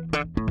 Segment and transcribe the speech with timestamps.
[0.00, 0.41] Música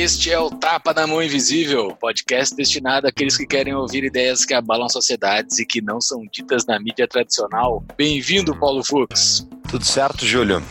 [0.00, 4.54] Este é o Tapa na Mão Invisível, podcast destinado àqueles que querem ouvir ideias que
[4.54, 7.84] abalam sociedades e que não são ditas na mídia tradicional.
[7.98, 9.46] Bem-vindo, Paulo Fux.
[9.68, 10.64] Tudo certo, Júlio?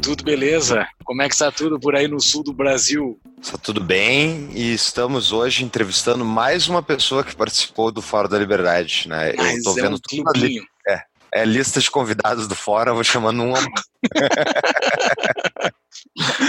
[0.00, 0.86] Tudo beleza?
[1.04, 3.18] Como é que está tudo por aí no sul do Brasil?
[3.42, 8.38] Está tudo bem e estamos hoje entrevistando mais uma pessoa que participou do Fórum da
[8.38, 9.32] Liberdade, né?
[9.36, 10.62] Mas Eu tô é vendo um tudo ali.
[10.86, 13.64] É, é lista de convidados do fórum, vou chamando um a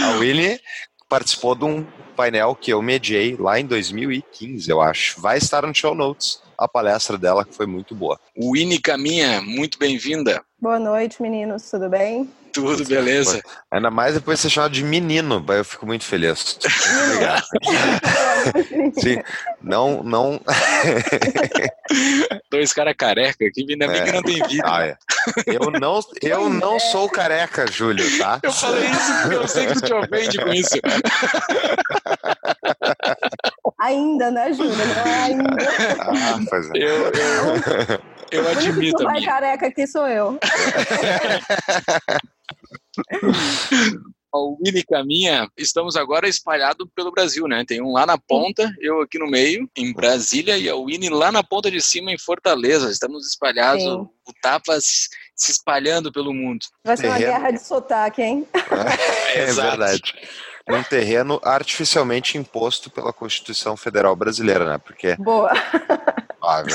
[0.04, 0.60] a Winnie
[1.08, 1.86] participou de um
[2.16, 5.22] painel que eu mediei lá em 2015, eu acho.
[5.22, 8.20] Vai estar no show notes a palestra dela, que foi muito boa.
[8.36, 10.44] Winnie Caminha, muito bem-vinda.
[10.60, 12.28] Boa noite, meninos, tudo bem?
[12.62, 13.42] Tudo beleza?
[13.72, 16.58] Ainda mais depois de ser chamado de menino, eu fico muito feliz.
[16.62, 17.44] Muito obrigado.
[19.02, 19.22] Sim,
[19.62, 20.42] não, não.
[22.50, 24.64] Dois caras careca aqui, ainda bem que não tem vida.
[24.66, 24.98] Ah, é.
[25.46, 28.40] Eu não, eu não sou careca, Júlio, tá?
[28.42, 30.80] Eu falei isso porque eu sei que tu te ofende com isso.
[33.80, 34.86] Ainda, né, Júlia?
[34.86, 35.56] Não é ainda.
[36.00, 36.78] Ah, pois é.
[36.78, 39.26] Eu, eu, eu O único admito que minha.
[39.26, 40.40] careca aqui sou eu.
[44.34, 47.64] O Winnie Caminha, estamos agora espalhados pelo Brasil, né?
[47.66, 51.32] Tem um lá na ponta, eu aqui no meio, em Brasília, e a Winnie lá
[51.32, 52.92] na ponta de cima, em Fortaleza.
[52.92, 54.08] Estamos espalhados, Sim.
[54.28, 56.66] o Tapas se espalhando pelo mundo.
[56.84, 57.34] Vai ser uma Terreno.
[57.34, 58.48] guerra de sotaque, hein?
[59.34, 59.70] É Exato.
[59.70, 60.14] verdade.
[60.68, 64.78] Num terreno artificialmente imposto pela Constituição Federal Brasileira, né?
[64.78, 65.16] Porque.
[65.16, 65.52] Boa.
[66.48, 66.64] Ah?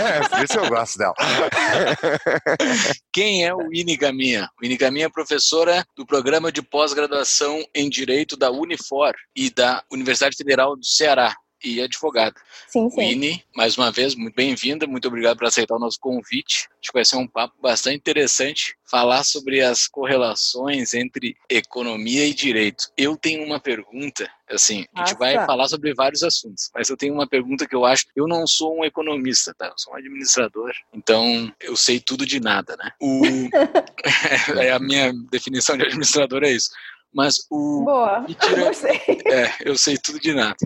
[0.00, 1.14] É, por isso eu gosto dela.
[3.12, 4.48] Quem é o Winnie Caminha?
[4.58, 9.84] O Winnie Caminha é professora do programa de pós-graduação em Direito da Unifor e da
[9.92, 12.36] Universidade Federal do Ceará e advogada.
[12.68, 12.96] Sim, sim.
[12.96, 16.68] Winnie, mais uma vez, muito bem-vinda, muito obrigado por aceitar o nosso convite.
[16.80, 22.34] Acho que vai ser um papo bastante interessante falar sobre as correlações entre economia e
[22.34, 22.90] direito.
[22.96, 25.46] Eu tenho uma pergunta, assim, a gente vai Nossa.
[25.46, 28.78] falar sobre vários assuntos, mas eu tenho uma pergunta que eu acho, eu não sou
[28.78, 29.66] um economista, tá?
[29.66, 32.90] Eu sou um administrador, então eu sei tudo de nada, né?
[33.00, 33.22] O,
[34.58, 36.70] é a minha definição de administrador é isso.
[37.12, 38.24] Mas o, Boa.
[38.26, 39.00] tira- Gostei.
[39.26, 40.56] é, eu sei tudo de nada.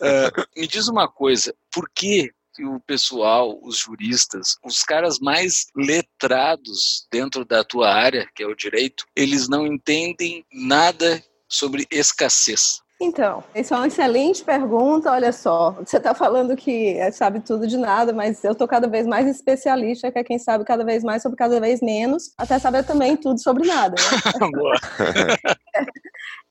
[0.00, 5.68] Ah, me diz uma coisa, por que que o pessoal, os juristas, os caras mais
[5.74, 12.81] letrados dentro da tua área, que é o direito, eles não entendem nada sobre escassez?
[13.02, 15.10] Então, essa é uma excelente pergunta.
[15.10, 18.86] Olha só, você está falando que é, sabe tudo de nada, mas eu estou cada
[18.86, 22.60] vez mais especialista, que é quem sabe cada vez mais sobre cada vez menos, até
[22.60, 23.96] saber também tudo sobre nada.
[24.00, 25.36] Né?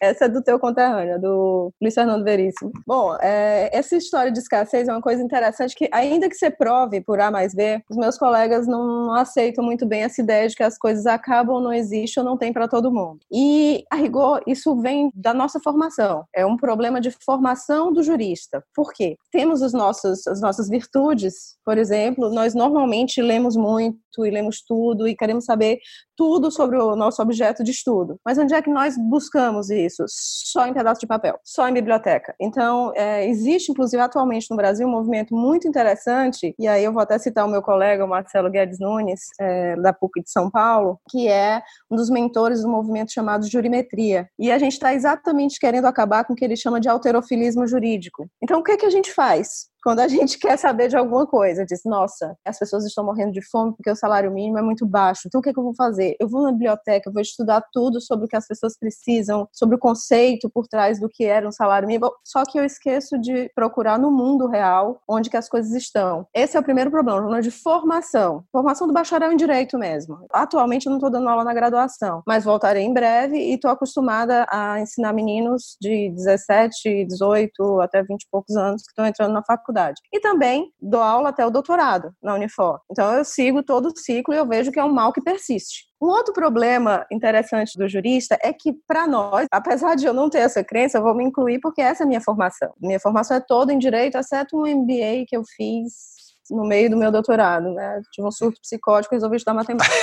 [0.01, 2.71] Essa é do teu conterrâneo, do Luiz Fernando Veríssimo.
[2.87, 7.01] Bom, é, essa história de escassez é uma coisa interessante que, ainda que você prove
[7.01, 10.55] por A mais B, os meus colegas não, não aceitam muito bem essa ideia de
[10.55, 13.19] que as coisas acabam, não existem ou não tem para todo mundo.
[13.31, 16.25] E, a rigor, isso vem da nossa formação.
[16.33, 18.63] É um problema de formação do jurista.
[18.73, 19.17] Por quê?
[19.31, 25.07] Temos os nossos, as nossas virtudes, por exemplo, nós normalmente lemos muito e lemos tudo
[25.07, 25.79] e queremos saber
[26.21, 28.19] tudo sobre o nosso objeto de estudo.
[28.23, 30.05] Mas onde é que nós buscamos isso?
[30.07, 32.35] Só em pedaço de papel, só em biblioteca.
[32.39, 37.01] Então, é, existe, inclusive, atualmente no Brasil, um movimento muito interessante, e aí eu vou
[37.01, 40.99] até citar o meu colega, o Marcelo Guedes Nunes, é, da PUC de São Paulo,
[41.09, 41.59] que é
[41.89, 44.29] um dos mentores do movimento chamado Jurimetria.
[44.37, 48.27] E a gente está exatamente querendo acabar com o que ele chama de alterofilismo jurídico.
[48.43, 49.70] Então, o que, é que a gente faz?
[49.83, 53.41] Quando a gente quer saber de alguma coisa, diz, nossa, as pessoas estão morrendo de
[53.41, 55.23] fome porque o salário mínimo é muito baixo.
[55.25, 56.15] Então, o que, é que eu vou fazer?
[56.19, 59.75] Eu vou na biblioteca, eu vou estudar tudo sobre o que as pessoas precisam, sobre
[59.75, 62.11] o conceito por trás do que era um salário mínimo.
[62.23, 66.27] Só que eu esqueço de procurar no mundo real onde que as coisas estão.
[66.31, 68.43] Esse é o primeiro problema, o problema de formação.
[68.51, 70.19] Formação do bacharel em direito mesmo.
[70.31, 74.45] Atualmente eu não estou dando aula na graduação, mas voltarei em breve e estou acostumada
[74.47, 79.43] a ensinar meninos de 17, 18, até 20 e poucos anos que estão entrando na
[79.43, 79.70] faculdade.
[80.11, 82.79] E também dou aula até o doutorado na Unifor.
[82.91, 85.85] Então eu sigo todo o ciclo e eu vejo que é um mal que persiste.
[86.01, 90.39] Um outro problema interessante do jurista é que, para nós, apesar de eu não ter
[90.39, 92.73] essa crença, eu vou me incluir porque essa é a minha formação.
[92.81, 96.21] Minha formação é toda em direito, exceto um MBA que eu fiz
[96.51, 98.01] no meio do meu doutorado, né?
[98.11, 99.95] Tive um surto psicótico e resolvi estudar matemática.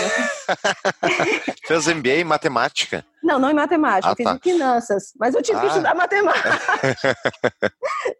[1.67, 3.05] Fez MBA em matemática.
[3.23, 4.35] Não, não em matemática, Ah, eu fiz tá.
[4.35, 5.69] em finanças, mas eu tive que Ah.
[5.69, 6.49] estudar matemática.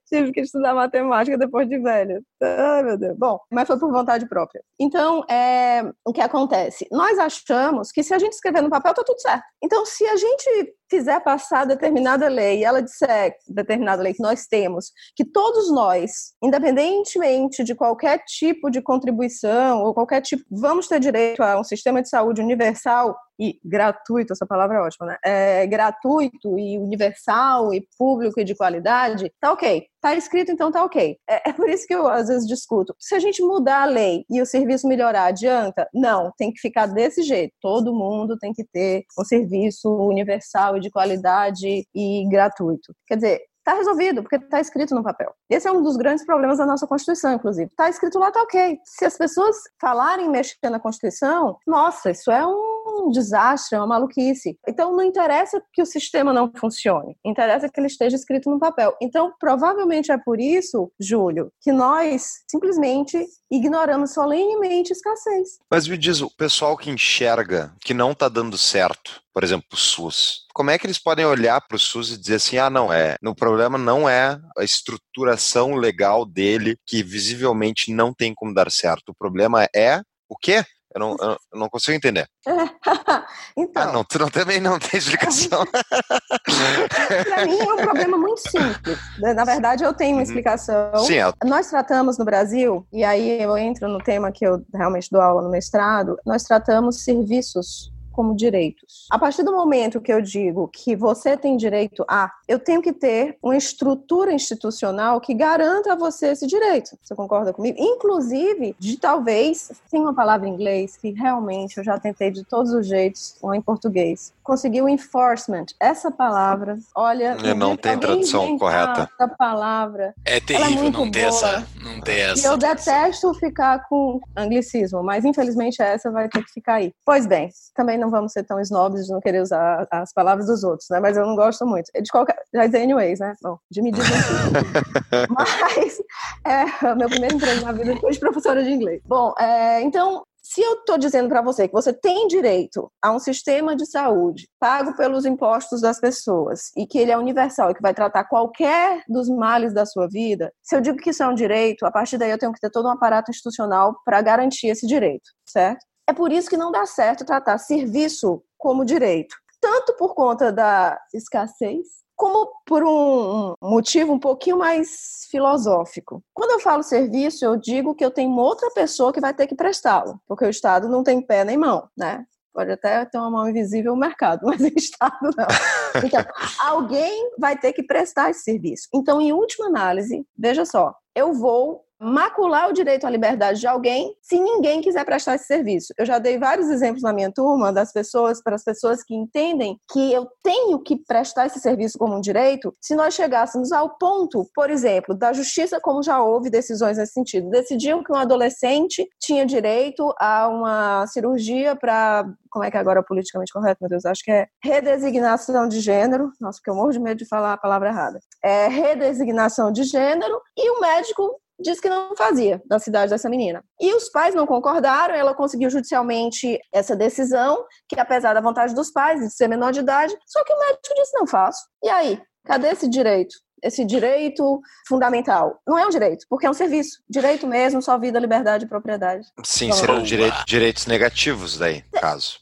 [0.09, 2.21] tive que estudar matemática depois de velha.
[2.43, 3.17] Ai, meu Deus.
[3.19, 4.63] Bom, mas foi por vontade própria.
[4.81, 6.87] Então, é, o que acontece?
[6.91, 9.45] Nós achamos que se a gente escrever no papel, tá tudo certo.
[9.63, 14.47] Então, se a gente fizer passar determinada lei e ela disser, determinada lei que nós
[14.47, 20.99] temos, que todos nós, independentemente de qualquer tipo de contribuição ou qualquer tipo, vamos ter
[20.99, 25.17] direito a um sistema de saúde universal e gratuito, essa palavra é ótima, né?
[25.25, 29.87] É, gratuito e universal e público e de qualidade, tá ok.
[30.01, 31.17] Tá escrito, então tá ok.
[31.29, 32.95] É, é por isso que eu às vezes discuto.
[32.99, 35.89] Se a gente mudar a lei e o serviço melhorar, adianta?
[35.93, 37.53] Não, tem que ficar desse jeito.
[37.61, 42.95] Todo mundo tem que ter um serviço universal e de qualidade e gratuito.
[43.07, 45.31] Quer dizer, Está resolvido, porque está escrito no papel.
[45.51, 47.71] Esse é um dos grandes problemas da nossa Constituição, inclusive.
[47.71, 48.79] Está escrito lá, está ok.
[48.83, 52.78] Se as pessoas falarem mexer na Constituição, nossa, isso é um
[53.11, 54.59] desastre, é uma maluquice.
[54.67, 58.95] Então, não interessa que o sistema não funcione, interessa que ele esteja escrito no papel.
[59.01, 65.59] Então, provavelmente é por isso, Júlio, que nós simplesmente ignoramos solenemente escassez.
[65.71, 69.77] Mas me diz, o pessoal que enxerga que não está dando certo, por exemplo, o
[69.77, 72.93] SUS, como é que eles podem olhar para o SUS e dizer assim, ah, não,
[72.93, 78.71] é, o problema não é a estruturação legal dele, que visivelmente não tem como dar
[78.71, 80.65] certo, o problema é o quê?
[80.95, 82.27] Eu não, eu não consigo entender.
[83.57, 85.65] então, ah, não, tu não, também não tem explicação.
[87.25, 88.99] para mim é um problema muito simples.
[89.19, 90.23] Na verdade, eu tenho uma Uhum.
[90.23, 90.97] explicação.
[91.05, 95.11] Sim, é, Nós tratamos no Brasil, e aí eu entro no tema que eu realmente
[95.11, 99.07] dou aula no mestrado, nós tratamos serviços como direitos.
[99.13, 102.93] A partir do momento que eu digo que você tem direito a, eu tenho que
[102.95, 106.97] ter uma estrutura institucional que garanta a você esse direito.
[107.03, 107.77] Você concorda comigo?
[107.79, 112.73] Inclusive, de talvez, tem uma palavra em inglês que realmente eu já tentei de todos
[112.73, 114.33] os jeitos, ou em português.
[114.43, 115.67] Conseguiu enforcement.
[115.79, 119.11] Essa palavra, olha, É, não tem tradução correta.
[119.21, 121.29] Essa palavra É terrível muito não ter boa.
[121.29, 121.67] essa.
[121.83, 122.49] Não ter e essa.
[122.49, 126.93] eu detesto ficar com anglicismo, mas infelizmente essa vai ter que ficar aí.
[127.05, 130.65] Pois bem, também não vamos ser tão snobs de não querer usar as palavras dos
[130.65, 130.99] outros, né?
[130.99, 131.91] Mas eu não gosto muito.
[131.93, 133.35] De qualquer, já dizer anyways, né?
[133.43, 134.09] Bom, de me dizer
[135.31, 135.99] Mas
[136.47, 139.03] é, meu primeiro emprego na vida foi de professora de inglês.
[139.05, 143.19] Bom, é, então se eu estou dizendo para você que você tem direito a um
[143.19, 147.83] sistema de saúde pago pelos impostos das pessoas e que ele é universal e que
[147.83, 151.35] vai tratar qualquer dos males da sua vida, se eu digo que isso é um
[151.35, 154.87] direito, a partir daí eu tenho que ter todo um aparato institucional para garantir esse
[154.87, 155.85] direito, certo?
[156.09, 160.99] É por isso que não dá certo tratar serviço como direito, tanto por conta da
[161.13, 161.87] escassez
[162.19, 166.21] como por um motivo um pouquinho mais filosófico.
[166.35, 169.47] Quando eu falo serviço, eu digo que eu tenho uma outra pessoa que vai ter
[169.47, 172.27] que prestá-lo, porque o Estado não tem pé nem mão, né?
[172.53, 176.03] Pode até ter uma mão invisível no mercado, mas o Estado não.
[176.05, 176.25] Então,
[176.59, 178.89] alguém vai ter que prestar esse serviço.
[178.93, 184.15] Então, em última análise, veja só, eu vou macular o direito à liberdade de alguém
[184.23, 185.93] se ninguém quiser prestar esse serviço.
[185.99, 189.79] Eu já dei vários exemplos na minha turma das pessoas, para as pessoas que entendem
[189.91, 194.49] que eu tenho que prestar esse serviço como um direito, se nós chegássemos ao ponto,
[194.55, 199.45] por exemplo, da justiça, como já houve decisões nesse sentido, decidiam que um adolescente tinha
[199.45, 204.25] direito a uma cirurgia para como é que é agora politicamente correto, meu Deus, acho
[204.25, 207.89] que é redesignação de gênero, nossa, porque eu morro de medo de falar a palavra
[207.89, 213.29] errada, é redesignação de gênero, e o médico disse que não fazia da cidade dessa
[213.29, 213.65] menina.
[213.81, 218.91] E os pais não concordaram, ela conseguiu judicialmente essa decisão, que apesar da vontade dos
[218.91, 221.61] pais de ser menor de idade, só que o médico disse não faço.
[221.83, 223.35] E aí, cadê esse direito?
[223.63, 225.61] Esse direito fundamental.
[225.67, 227.03] Não é um direito, porque é um serviço.
[227.11, 229.27] Direito mesmo, só vida, liberdade e propriedade.
[229.45, 232.39] Sim, seriam direito, direitos negativos daí, caso.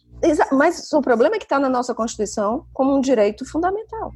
[0.52, 4.10] Mas o problema é que está na nossa Constituição como um direito fundamental.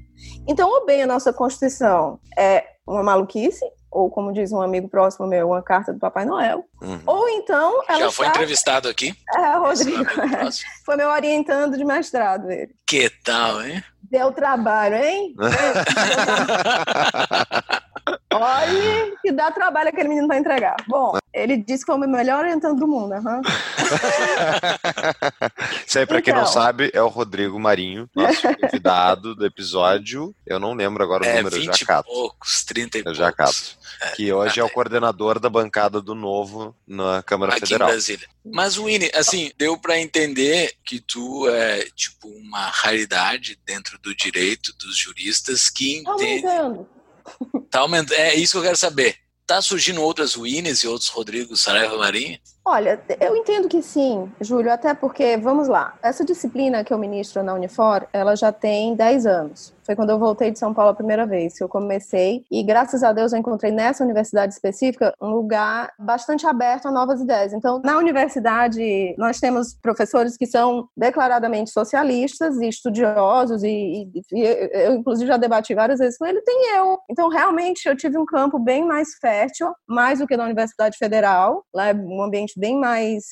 [0.46, 5.26] Então, ou bem a nossa Constituição é uma maluquice, ou como diz um amigo próximo
[5.26, 6.64] meu, uma carta do Papai Noel.
[6.80, 7.00] Uhum.
[7.06, 8.38] Ou então ela Já foi está...
[8.38, 9.14] entrevistado aqui?
[9.34, 10.04] É, Rodrigo.
[10.84, 12.74] foi meu orientando de mestrado ele.
[12.86, 13.82] Que tal, hein?
[14.10, 15.34] Deu trabalho, hein?
[18.32, 20.76] Olha que dá trabalho aquele menino para entregar.
[20.86, 23.12] Bom, ele disse que foi o melhor orientando do mundo.
[23.14, 23.40] Uhum.
[25.86, 26.52] Isso aí, para quem não Então.
[26.52, 30.34] sabe, é o Rodrigo Marinho, nosso convidado do episódio.
[30.46, 32.08] Eu não lembro agora o É, número, eu 20 já e cato.
[32.08, 33.18] poucos, 30 e Eu poucos.
[33.18, 33.80] já cato.
[34.16, 37.88] Que hoje é o coordenador da bancada do Novo na Câmara aqui Federal.
[37.88, 38.28] em Brasília.
[38.44, 44.72] Mas, Winnie, assim, deu para entender que tu é, tipo, uma raridade dentro do direito
[44.78, 46.46] dos juristas que Tá entende...
[46.46, 46.88] aumentando.
[47.70, 48.18] Tá aumentando.
[48.18, 49.16] É isso que eu quero saber.
[49.46, 52.38] Tá surgindo outras Winnies e outros Rodrigo Saraiva Marinho?
[52.64, 57.42] Olha, eu entendo que sim, Júlio, até porque, vamos lá, essa disciplina que eu ministro
[57.42, 59.72] na Unifor, ela já tem 10 anos.
[59.90, 62.44] Foi quando eu voltei de São Paulo a primeira vez que eu comecei.
[62.48, 67.20] E graças a Deus eu encontrei nessa universidade específica um lugar bastante aberto a novas
[67.20, 67.52] ideias.
[67.52, 73.68] Então, na universidade, nós temos professores que são declaradamente socialistas e estudiosos, e,
[74.14, 74.42] e, e
[74.86, 76.40] eu, inclusive, já debati várias vezes com ele.
[76.42, 76.96] Tem eu.
[77.10, 81.64] Então, realmente, eu tive um campo bem mais fértil, mais do que na Universidade Federal.
[81.74, 83.24] Lá é um ambiente bem mais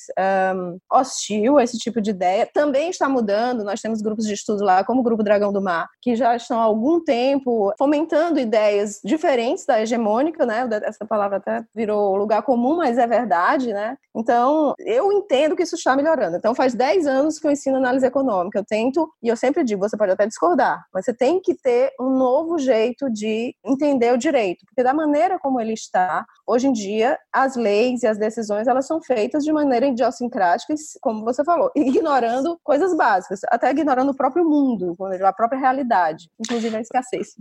[0.57, 2.49] um, hostil a esse tipo de ideia.
[2.53, 3.62] Também está mudando.
[3.62, 6.61] Nós temos grupos de estudo lá, como o Grupo Dragão do Mar, que já estão
[6.61, 10.69] há algum tempo fomentando ideias diferentes da hegemônica, né?
[10.83, 13.97] Essa palavra até virou lugar comum, mas é verdade, né?
[14.17, 16.37] Então, eu entendo que isso está melhorando.
[16.37, 18.59] Então, faz 10 anos que eu ensino análise econômica.
[18.59, 21.93] Eu tento, e eu sempre digo, você pode até discordar, mas você tem que ter
[22.00, 26.73] um novo jeito de entender o direito, porque da maneira como ele está, hoje em
[26.73, 31.71] dia, as leis e as decisões, elas são feitas de maneira idiosincrática, como você falou,
[31.76, 37.35] ignorando coisas básicas, até ignorando o próprio mundo, a própria realidade inclusive a escassez.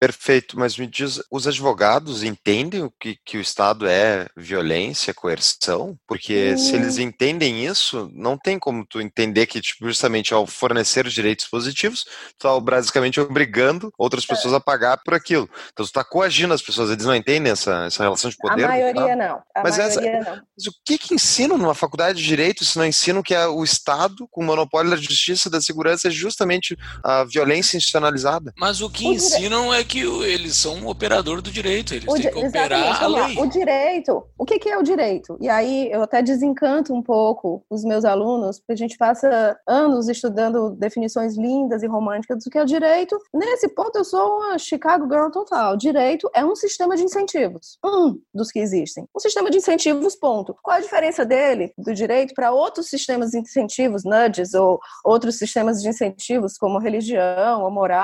[0.00, 5.98] Perfeito, mas me diz, os advogados entendem o que, que o Estado é violência, coerção?
[6.06, 11.04] Porque se eles entendem isso, não tem como tu entender que, tipo, justamente ao fornecer
[11.04, 12.04] os direitos positivos,
[12.38, 14.28] tu tá basicamente obrigando outras é.
[14.28, 14.58] pessoas é.
[14.58, 15.50] a pagar por aquilo.
[15.72, 18.66] Então tu tá coagindo as pessoas, eles não entendem essa, essa relação de poder?
[18.66, 19.42] A maioria não.
[19.52, 20.42] A mas, maioria essa, não.
[20.56, 23.64] mas o que que ensinam numa faculdade de Direito se não ensinam que é o
[23.64, 27.76] Estado, com o monopólio da justiça e da segurança, é justamente a violência
[28.08, 28.52] institucionalizada?
[28.58, 29.80] Mas o que o ensinam dire...
[29.80, 33.38] é que eles são um operador do direito, eles o têm que operar a lei.
[33.38, 35.36] O direito, o que, que é o direito?
[35.40, 40.08] E aí eu até desencanto um pouco os meus alunos, porque a gente passa anos
[40.08, 43.18] estudando definições lindas e românticas do que é o direito.
[43.32, 45.76] Nesse ponto eu sou uma Chicago Girl total.
[45.76, 49.06] Direito é um sistema de incentivos, um dos que existem.
[49.14, 50.56] Um sistema de incentivos, ponto.
[50.62, 55.82] Qual a diferença dele, do direito, para outros sistemas de incentivos, nudges, ou outros sistemas
[55.82, 57.97] de incentivos, como religião, ou moral,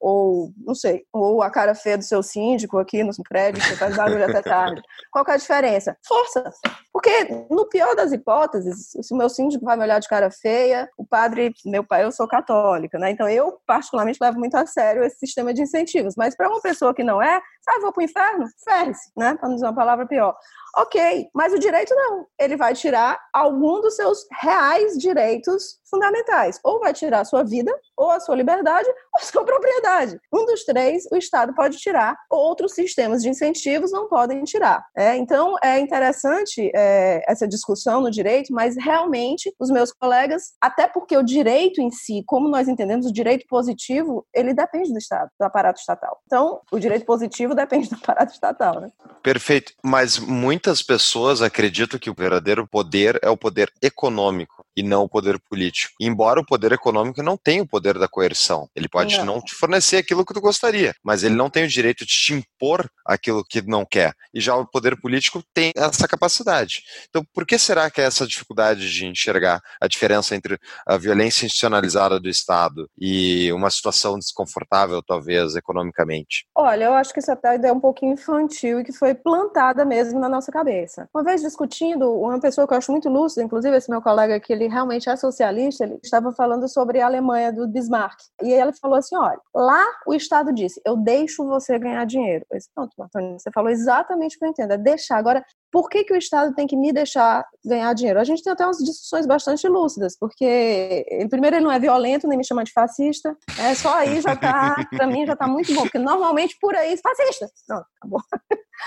[0.00, 3.96] ou, não sei, ou a cara feia do seu síndico aqui no prédio, que faz
[3.96, 4.82] barulho até tarde.
[5.10, 5.96] Qual é a diferença?
[6.06, 6.50] Força.
[6.92, 10.88] Porque, no pior das hipóteses, se o meu síndico vai me olhar de cara feia,
[10.96, 13.10] o padre, meu pai, eu sou católica, né?
[13.10, 16.14] Então, eu, particularmente, levo muito a sério esse sistema de incentivos.
[16.16, 18.46] Mas, para uma pessoa que não é, sabe, vou para o inferno?
[18.64, 19.34] Ferre-se, né?
[19.36, 20.36] Para não dizer uma palavra pior.
[20.76, 22.26] Ok, mas o direito não.
[22.38, 26.58] Ele vai tirar algum dos seus reais direitos fundamentais.
[26.64, 30.18] Ou vai tirar a sua vida, ou a sua liberdade, ou a sua propriedade.
[30.32, 34.82] Um dos três o Estado pode tirar, outros sistemas de incentivos não podem tirar.
[34.96, 40.88] É, então, é interessante é, essa discussão no direito, mas realmente os meus colegas, até
[40.88, 45.30] porque o direito em si, como nós entendemos, o direito positivo, ele depende do Estado,
[45.38, 46.18] do aparato estatal.
[46.24, 48.80] Então, o direito positivo depende do aparato estatal.
[48.80, 48.90] Né?
[49.22, 54.82] Perfeito, mas muito muitas pessoas acreditam que o verdadeiro poder é o poder econômico e
[54.82, 55.94] não o poder político.
[56.00, 58.68] Embora o poder econômico não tenha o poder da coerção.
[58.74, 59.24] Ele pode não.
[59.26, 62.34] não te fornecer aquilo que tu gostaria, mas ele não tem o direito de te
[62.34, 64.14] impor aquilo que não quer.
[64.32, 66.82] E já o poder político tem essa capacidade.
[67.08, 71.46] Então, por que será que é essa dificuldade de enxergar a diferença entre a violência
[71.46, 76.46] institucionalizada do Estado e uma situação desconfortável, talvez, economicamente?
[76.54, 80.18] Olha, eu acho que essa ideia é um pouquinho infantil e que foi plantada mesmo
[80.18, 81.08] na nossa cabeça.
[81.14, 84.52] Uma vez discutindo, uma pessoa que eu acho muito lúcida, inclusive esse meu colega que
[84.62, 88.18] ele realmente é socialista, ele estava falando sobre a Alemanha do Bismarck.
[88.42, 92.46] E ele falou assim: olha, lá o Estado disse, eu deixo você ganhar dinheiro.
[92.50, 92.92] Eu disse, pronto,
[93.38, 95.16] você falou exatamente o que eu entendo, é deixar.
[95.16, 98.20] Agora, por que, que o Estado tem que me deixar ganhar dinheiro?
[98.20, 102.38] A gente tem até umas discussões bastante lúcidas, porque, primeiro, ele não é violento, nem
[102.38, 105.82] me chama de fascista, é, só aí já tá, para mim, já tá muito bom,
[105.82, 107.50] porque normalmente por aí, fascista.
[107.66, 108.20] Pronto, acabou.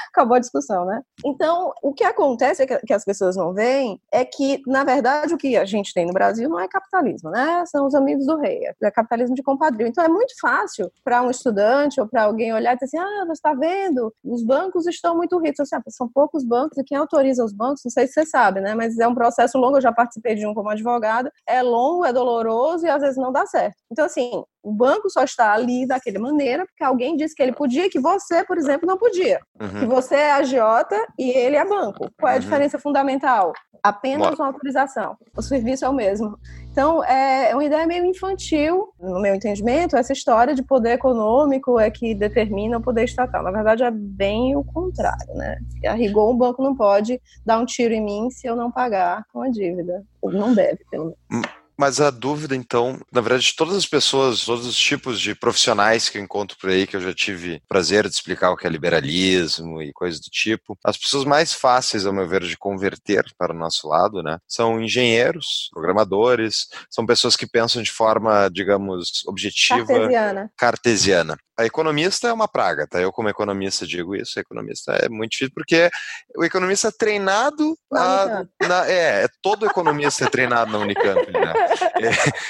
[0.10, 1.02] Acabou a discussão, né?
[1.26, 5.38] Então, o que acontece é que as pessoas não veem é que, na verdade, o
[5.38, 7.64] que a gente tem no Brasil não é capitalismo, né?
[7.68, 9.88] São os amigos do rei, é capitalismo de compadrio.
[9.88, 13.26] Então, é muito fácil para um estudante ou para alguém olhar e dizer assim: ah,
[13.26, 15.60] você está vendo, os bancos estão muito ricos.
[15.62, 18.62] Assim, ah, são poucos bancos e quem autoriza os bancos, não sei se você sabe,
[18.62, 18.74] né?
[18.76, 21.32] Mas é um processo longo, eu já participei de um como advogada.
[21.48, 23.78] É longo, é doloroso e às vezes não dá certo.
[23.92, 27.88] Então, assim, o banco só está ali daquela maneira porque alguém disse que ele podia
[27.88, 29.40] que você, por exemplo, não podia.
[29.62, 29.82] Uhum.
[29.82, 32.10] Que você é agiota e ele é banco.
[32.20, 32.42] Qual é a uhum.
[32.42, 33.54] diferença fundamental?
[33.84, 35.16] Apenas uma autorização.
[35.38, 36.40] O serviço é o mesmo.
[36.72, 41.92] Então, é uma ideia meio infantil, no meu entendimento, essa história de poder econômico é
[41.92, 43.44] que determina o poder estatal.
[43.44, 45.58] Na verdade, é bem o contrário, né?
[45.86, 49.24] A rigor, o banco não pode dar um tiro em mim se eu não pagar
[49.32, 50.04] com a dívida.
[50.24, 51.65] Ou não deve, pelo menos.
[51.78, 56.18] Mas a dúvida, então, na verdade, todas as pessoas, todos os tipos de profissionais que
[56.18, 59.82] eu encontro por aí, que eu já tive prazer de explicar o que é liberalismo
[59.82, 63.58] e coisas do tipo, as pessoas mais fáceis, ao meu ver, de converter para o
[63.58, 70.52] nosso lado, né, são engenheiros, programadores, são pessoas que pensam de forma, digamos, objetiva, Cartesiana.
[70.58, 71.38] cartesiana.
[71.58, 73.00] A economista é uma praga, tá?
[73.00, 74.40] Eu, como economista, digo isso.
[74.40, 75.90] Economista é muito difícil, porque
[76.38, 77.78] o economista é treinado.
[77.94, 81.32] A, na, é, é, todo economista é treinado na Unicamp.
[81.32, 81.54] Né?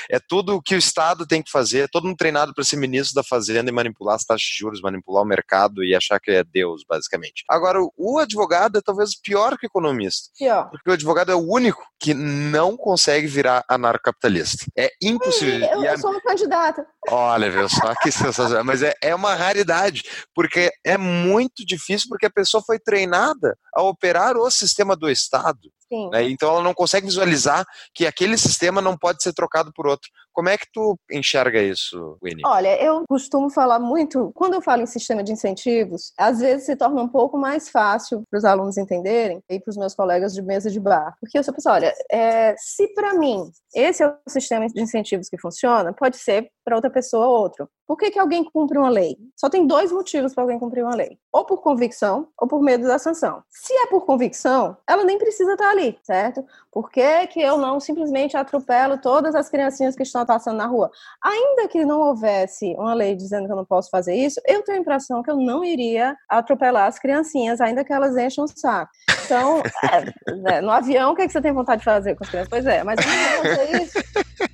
[0.10, 2.64] É, é, tudo o que o Estado tem que fazer, é todo mundo treinado para
[2.64, 6.20] ser ministro da Fazenda e manipular as taxas de juros, manipular o mercado e achar
[6.20, 7.44] que é Deus, basicamente.
[7.48, 10.32] Agora, o advogado é talvez pior que o economista.
[10.38, 10.70] Pior.
[10.72, 14.66] Porque o advogado é o único que não consegue virar anarcocapitalista.
[14.78, 15.68] É impossível.
[15.68, 16.86] eu, eu sou uma candidata.
[17.10, 18.64] Olha, viu só que sensacional.
[18.64, 23.84] Mas é, é uma raridade, porque é muito difícil, porque a pessoa foi treinada a
[23.84, 25.72] operar o sistema do Estado.
[26.12, 26.24] Né?
[26.30, 30.10] Então ela não consegue visualizar que aquele sistema não pode ser trocado por outro.
[30.36, 32.44] Como é que tu enxerga isso, Winnie?
[32.46, 36.76] Olha, eu costumo falar muito, quando eu falo em sistema de incentivos, às vezes se
[36.76, 40.42] torna um pouco mais fácil para os alunos entenderem e para os meus colegas de
[40.42, 41.16] mesa de bar.
[41.22, 45.30] Porque eu só penso, olha, é, se para mim esse é o sistema de incentivos
[45.30, 47.70] que funciona, pode ser para outra pessoa outro.
[47.88, 49.16] Por que, que alguém cumpre uma lei?
[49.36, 52.88] Só tem dois motivos para alguém cumprir uma lei: ou por convicção ou por medo
[52.88, 53.44] da sanção.
[53.50, 56.44] Se é por convicção, ela nem precisa estar ali, certo?
[56.72, 60.90] Por que, que eu não simplesmente atropelo todas as criancinhas que estão passando na rua?
[61.24, 64.78] Ainda que não houvesse uma lei dizendo que eu não posso fazer isso, eu tenho
[64.78, 68.92] a impressão que eu não iria atropelar as criancinhas, ainda que elas enchem o saco.
[69.26, 72.24] Então, é, né, no avião, o que, é que você tem vontade de fazer com
[72.24, 72.50] as crianças?
[72.50, 74.00] Pois é, mas não fazer isso.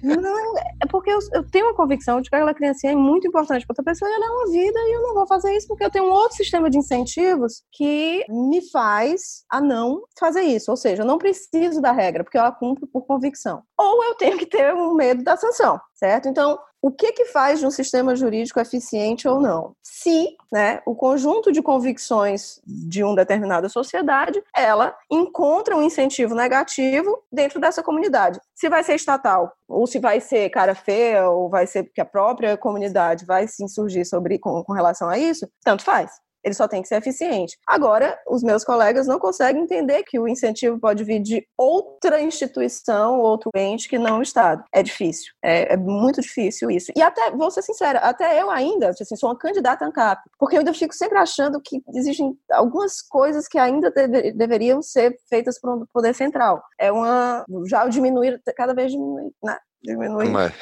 [0.01, 3.65] Não, é porque eu, eu tenho uma convicção de que aquela criancinha é muito importante
[3.65, 5.83] para outra pessoa e ela é uma vida e eu não vou fazer isso porque
[5.83, 10.71] eu tenho um outro sistema de incentivos que me faz a não fazer isso.
[10.71, 13.63] Ou seja, eu não preciso da regra porque ela cumpre por convicção.
[13.77, 16.27] Ou eu tenho que ter um medo da sanção, certo?
[16.27, 19.75] Então, o que, que faz de um sistema jurídico eficiente ou não?
[19.83, 27.23] Se né, o conjunto de convicções de uma determinada sociedade, ela encontra um incentivo negativo
[27.31, 28.39] dentro dessa comunidade.
[28.55, 32.05] Se vai ser estatal, ou se vai ser cara feia, ou vai ser porque a
[32.05, 36.11] própria comunidade vai se insurgir sobre, com, com relação a isso, tanto faz.
[36.43, 37.57] Ele só tem que ser eficiente.
[37.67, 43.19] Agora, os meus colegas não conseguem entender que o incentivo pode vir de outra instituição,
[43.19, 44.63] outro ente que não o Estado.
[44.73, 45.31] É difícil.
[45.43, 46.91] É, é muito difícil isso.
[46.95, 50.59] E até, vou ser sincera, até eu ainda, assim, sou uma candidata ANCAP, porque eu
[50.59, 55.75] ainda fico sempre achando que existem algumas coisas que ainda deve, deveriam ser feitas por
[55.75, 56.61] um poder central.
[56.79, 57.45] É uma.
[57.67, 59.31] Já diminuir, cada vez diminui.
[59.43, 59.57] Né?
[59.83, 60.29] Diminui.
[60.29, 60.53] Mas...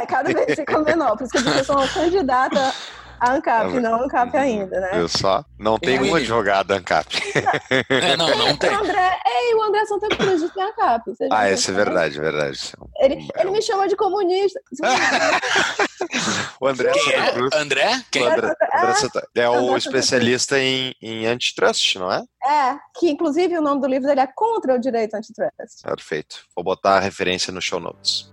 [0.00, 1.16] É, cada vez fica menor.
[1.16, 2.72] Por isso que eu disse que eu sou uma candidata
[3.20, 4.90] a ANCAP, é, não a ANCAP ainda, né?
[4.94, 5.44] Eu só.
[5.58, 7.08] Não tem uma advogada ANCAP.
[7.88, 8.70] É, não, não tem.
[8.70, 11.12] O André, ei, o André Santa Cruz tem ANCAP.
[11.30, 12.72] Ah, isso é verdade, é verdade.
[12.98, 14.60] Ele, ele me chama de comunista.
[16.60, 17.50] o André Quem Santa Cruz.
[17.52, 17.58] É?
[17.58, 18.04] André?
[18.10, 18.22] Quem?
[18.22, 22.22] O André, André Santa, é o especialista em, em antitrust, não é?
[22.44, 25.82] É, que inclusive o nome do livro dele é Contra o Direito Antitrust.
[25.82, 26.44] Perfeito.
[26.54, 28.32] Vou botar a referência no show notes.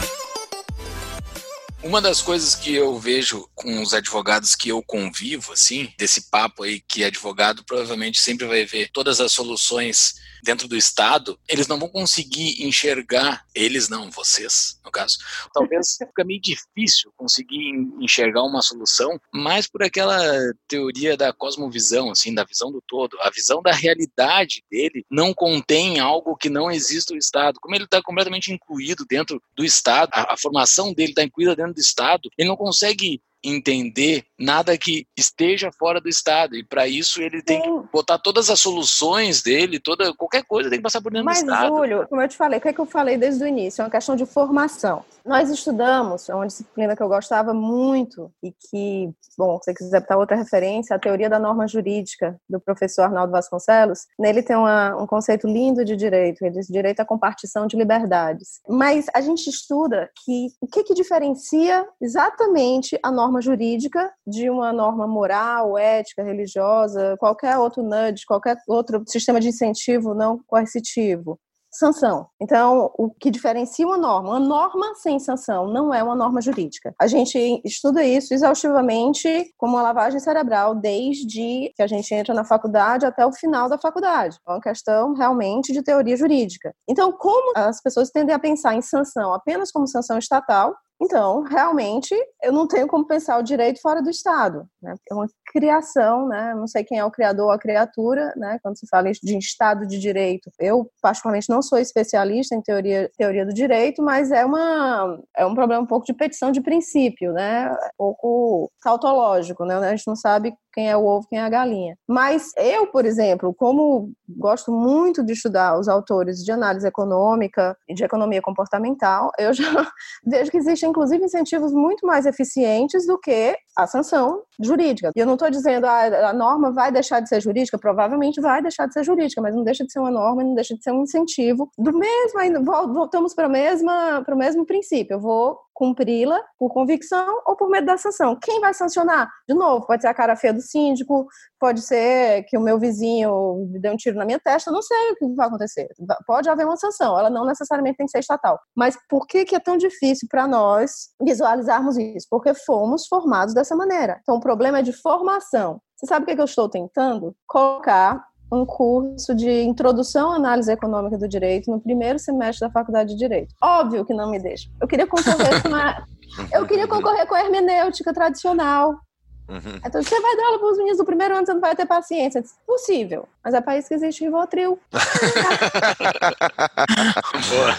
[1.83, 6.61] Uma das coisas que eu vejo com os advogados que eu convivo, assim, desse papo
[6.61, 11.79] aí que advogado provavelmente sempre vai ver todas as soluções dentro do Estado, eles não
[11.79, 15.17] vão conseguir enxergar, eles não, vocês, no caso.
[15.53, 20.19] Talvez fica meio difícil conseguir enxergar uma solução, mais por aquela
[20.67, 23.17] teoria da cosmovisão, assim, da visão do todo.
[23.21, 27.59] A visão da realidade dele não contém algo que não existe no Estado.
[27.59, 31.73] Como ele está completamente incluído dentro do Estado, a, a formação dele está incluída dentro
[31.73, 36.55] do Estado, ele não consegue entender nada que esteja fora do Estado.
[36.55, 37.81] E para isso ele tem Sim.
[37.81, 41.43] que botar todas as soluções dele, toda qualquer coisa tem que passar por dentro Mas,
[41.43, 41.71] do Estado.
[41.73, 43.81] Mas, Júlio, como eu te falei, o que, é que eu falei desde o início?
[43.81, 45.03] É uma questão de formação.
[45.25, 50.01] Nós estudamos, é uma disciplina que eu gostava muito e que, bom, se você quiser
[50.01, 54.07] botar outra referência, a teoria da norma jurídica do professor Arnaldo Vasconcelos.
[54.17, 58.61] Nele tem uma, um conceito lindo de direito, ele diz direito à compartição de liberdades.
[58.67, 64.49] Mas a gente estuda que o que, que diferencia exatamente a norma norma jurídica de
[64.49, 71.39] uma norma moral, ética, religiosa, qualquer outro nudge, qualquer outro sistema de incentivo não coercitivo.
[71.73, 72.27] sanção.
[72.41, 74.31] Então, o que diferencia uma norma?
[74.31, 76.93] Uma norma sem sanção não é uma norma jurídica.
[76.99, 82.43] A gente estuda isso exaustivamente como uma lavagem cerebral desde que a gente entra na
[82.43, 84.37] faculdade até o final da faculdade.
[84.45, 86.73] É uma questão realmente de teoria jurídica.
[86.89, 92.13] Então, como as pessoas tendem a pensar em sanção apenas como sanção estatal, então, realmente,
[92.43, 94.67] eu não tenho como pensar o direito fora do Estado.
[94.79, 94.93] Né?
[95.09, 96.53] É uma criação, né?
[96.53, 98.59] não sei quem é o criador ou a criatura, né?
[98.61, 100.51] quando se fala de Estado de Direito.
[100.59, 105.55] Eu, particularmente, não sou especialista em teoria, teoria do direito, mas é, uma, é um
[105.55, 107.71] problema um pouco de petição de princípio, né?
[107.71, 109.65] um pouco tautológico.
[109.65, 109.75] Né?
[109.77, 111.97] A gente não sabe quem é o ovo, quem é a galinha.
[112.07, 117.93] Mas eu, por exemplo, como gosto muito de estudar os autores de análise econômica e
[117.93, 119.63] de economia comportamental, eu já
[120.25, 125.11] vejo que existem, inclusive, incentivos muito mais eficientes do que a sanção jurídica.
[125.15, 128.61] E eu não estou dizendo ah, a norma vai deixar de ser jurídica, provavelmente vai
[128.61, 130.91] deixar de ser jurídica, mas não deixa de ser uma norma não deixa de ser
[130.91, 135.15] um incentivo do mesmo, voltamos para o mesmo princípio.
[135.15, 138.37] Eu vou cumpri-la por convicção ou por medo da sanção.
[138.39, 139.27] Quem vai sancionar?
[139.49, 141.25] De novo, pode ser a cara feia do síndico,
[141.59, 145.11] pode ser que o meu vizinho me dê um tiro na minha testa, não sei
[145.13, 145.87] o que vai acontecer.
[146.27, 148.59] Pode haver uma sanção, ela não necessariamente tem que ser estatal.
[148.75, 152.27] Mas por que, é tão difícil para nós visualizarmos isso?
[152.29, 154.19] Porque fomos formados dessa maneira.
[154.21, 155.81] Então, o problema é de formação.
[155.95, 157.35] Você sabe o que eu estou tentando?
[157.47, 163.09] Colocar um curso de introdução à análise econômica do direito no primeiro semestre da faculdade
[163.11, 163.55] de direito.
[163.61, 164.69] Óbvio que não me deixa.
[164.81, 166.05] Eu queria concorrer com a,
[166.53, 168.99] eu queria concorrer com a hermenêutica tradicional.
[169.47, 169.79] Uhum.
[169.85, 171.85] Então, você vai dar aula para os meninos do primeiro ano, você não vai ter
[171.85, 172.41] paciência.
[172.65, 173.27] Possível.
[173.43, 174.79] Mas é para isso que existe Rivotril.
[177.49, 177.75] boa.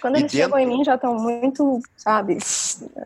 [0.00, 0.46] Quando eles dentro...
[0.46, 2.38] chegam em mim já estão muito, sabe?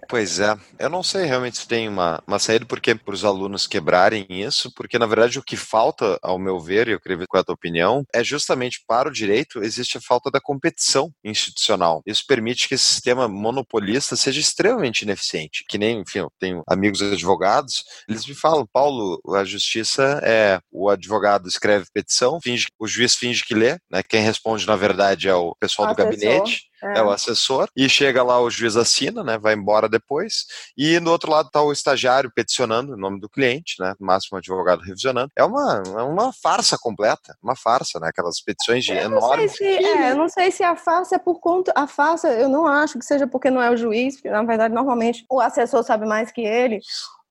[0.09, 0.57] Pois é.
[0.79, 4.73] Eu não sei realmente se tem uma, uma saída porque para os alunos quebrarem isso,
[4.75, 7.43] porque na verdade o que falta, ao meu ver, e eu queria ver qual é
[7.43, 12.03] a tua opinião, é justamente para o direito existe a falta da competição institucional.
[12.07, 15.65] Isso permite que esse sistema monopolista seja extremamente ineficiente.
[15.69, 20.89] Que nem, enfim, eu tenho amigos advogados, eles me falam, Paulo, a justiça é o
[20.89, 24.03] advogado escreve petição, finge, o juiz finge que lê, né?
[24.03, 26.99] Quem responde, na verdade, é o pessoal do gabinete é.
[26.99, 27.03] é.
[27.03, 31.31] o assessor, e chega lá, o juiz assina, né, vai embora depois, e no outro
[31.31, 35.31] lado está o estagiário peticionando o nome do cliente, né, máximo advogado revisionando.
[35.37, 39.57] É uma, é uma farsa completa, uma farsa, né, aquelas petições de enormes.
[39.57, 42.67] Se, é, eu não sei se a farsa é por conta, a farsa eu não
[42.67, 46.07] acho que seja porque não é o juiz, porque na verdade normalmente o assessor sabe
[46.07, 46.81] mais que ele,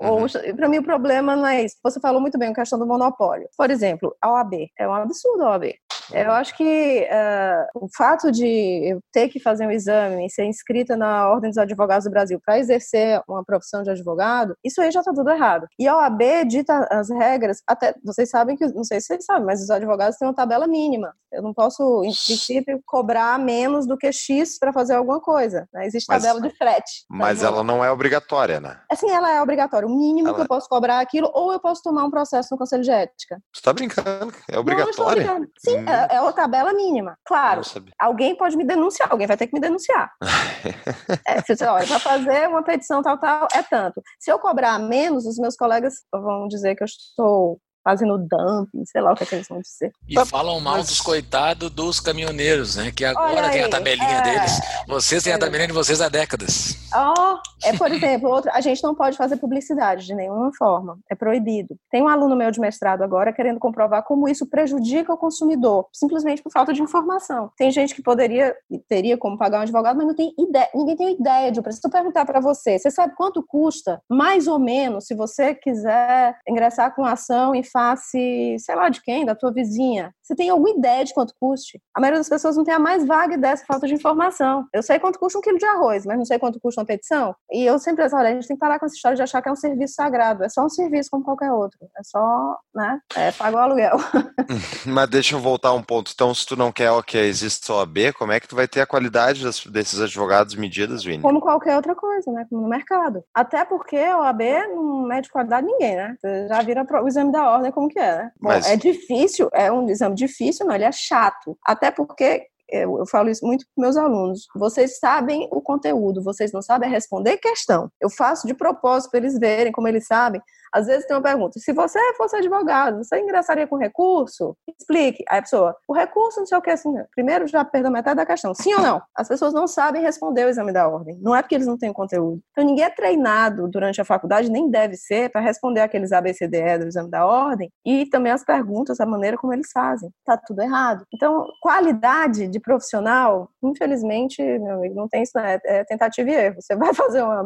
[0.01, 0.55] Uhum.
[0.55, 1.77] Para mim, o problema não é isso.
[1.83, 3.47] Você falou muito bem a questão do monopólio.
[3.55, 4.71] Por exemplo, a OAB.
[4.77, 5.75] É um absurdo a OAB.
[6.13, 10.45] Eu acho que uh, o fato de eu ter que fazer um exame e ser
[10.45, 14.91] inscrita na Ordem dos Advogados do Brasil para exercer uma profissão de advogado, isso aí
[14.91, 15.67] já está tudo errado.
[15.79, 19.45] E a OAB dita as regras, até vocês sabem que, não sei se vocês sabem,
[19.45, 21.13] mas os advogados têm uma tabela mínima.
[21.31, 25.65] Eu não posso, em princípio, cobrar menos do que X para fazer alguma coisa.
[25.73, 25.85] Né?
[25.85, 27.05] Existe tabela mas, de frete.
[27.09, 28.81] Mas ela não é obrigatória, né?
[28.89, 29.87] Assim, ela é obrigatória.
[29.87, 30.35] O mínimo ela...
[30.35, 32.91] que eu posso cobrar é aquilo, ou eu posso tomar um processo no Conselho de
[32.91, 33.41] Ética.
[33.53, 34.33] Você está brincando?
[34.49, 35.23] É obrigatória?
[35.23, 35.89] Não, Sim, hum.
[35.89, 37.17] é, é a tabela mínima.
[37.25, 37.61] Claro,
[37.99, 40.11] alguém pode me denunciar, alguém vai ter que me denunciar.
[41.27, 44.01] é, se você, olha, para fazer uma petição tal, tal, é tanto.
[44.19, 49.01] Se eu cobrar menos, os meus colegas vão dizer que eu estou fazendo dumping, sei
[49.01, 49.91] lá o que, é que eles vão dizer.
[50.07, 50.87] E falam mal mas...
[50.87, 52.91] dos coitados dos caminhoneiros, né?
[52.91, 54.21] Que agora tem a tabelinha é...
[54.21, 54.59] deles.
[54.87, 56.77] Vocês têm a tabelinha de vocês há décadas.
[56.93, 60.99] Oh, é, por exemplo, outro, a gente não pode fazer publicidade de nenhuma forma.
[61.09, 61.77] É proibido.
[61.89, 66.41] Tem um aluno meu de mestrado agora querendo comprovar como isso prejudica o consumidor, simplesmente
[66.41, 67.51] por falta de informação.
[67.57, 70.95] Tem gente que poderia e teria como pagar um advogado, mas não tem ideia, ninguém
[70.95, 71.79] tem ideia de preço.
[71.79, 76.37] Se eu perguntar para você, você sabe quanto custa, mais ou menos, se você quiser
[76.47, 80.13] ingressar com ação em face, sei lá de quem, da tua vizinha.
[80.21, 81.81] Você tem alguma ideia de quanto custe?
[81.95, 84.65] A maioria das pessoas não tem a mais vaga dessa falta de informação.
[84.73, 87.35] Eu sei quanto custa um quilo de arroz, mas não sei quanto custa uma petição.
[87.51, 89.41] E eu sempre digo, olha, a gente tem que parar com essa história de achar
[89.41, 90.43] que é um serviço sagrado.
[90.43, 91.79] É só um serviço como qualquer outro.
[91.97, 92.99] É só, né?
[93.15, 93.97] É pagar o aluguel.
[94.87, 96.11] mas deixa eu voltar um ponto.
[96.13, 98.67] Então, se tu não quer que exista só a B, como é que tu vai
[98.67, 101.21] ter a qualidade das, desses advogados medidas, Vini?
[101.21, 102.45] Como qualquer outra coisa, né?
[102.49, 103.23] Como no mercado.
[103.33, 104.41] Até porque a OAB
[104.73, 106.15] não mede qualidade ninguém, né?
[106.19, 108.31] Você já vira o exame da ordem como que é, né?
[108.39, 108.65] Bom, Mas...
[108.65, 111.57] é difícil, é um exame difícil, não, ele é chato.
[111.65, 114.47] Até porque eu, eu, falo isso muito para meus alunos.
[114.55, 117.91] Vocês sabem o conteúdo, vocês não sabem responder questão.
[117.99, 120.41] Eu faço de propósito para eles verem como eles sabem.
[120.71, 124.55] Às vezes tem uma pergunta: se você fosse advogado, você ingressaria com recurso?
[124.79, 125.23] Explique.
[125.29, 126.93] Aí a pessoa, o recurso não sei o que assim.
[127.13, 128.53] Primeiro já perdeu metade da questão.
[128.53, 129.01] Sim ou não?
[129.15, 131.19] As pessoas não sabem responder o exame da ordem.
[131.21, 132.41] Não é porque eles não têm conteúdo.
[132.51, 136.87] Então ninguém é treinado durante a faculdade, nem deve ser, para responder aqueles ABCDE do
[136.87, 140.09] exame da ordem e também as perguntas, a maneira como eles fazem.
[140.25, 141.05] Tá tudo errado.
[141.13, 145.59] Então, qualidade de profissional, infelizmente, meu amigo, não tem isso, né?
[145.65, 146.61] É tentativa e erro.
[146.61, 147.43] Você vai fazer uma,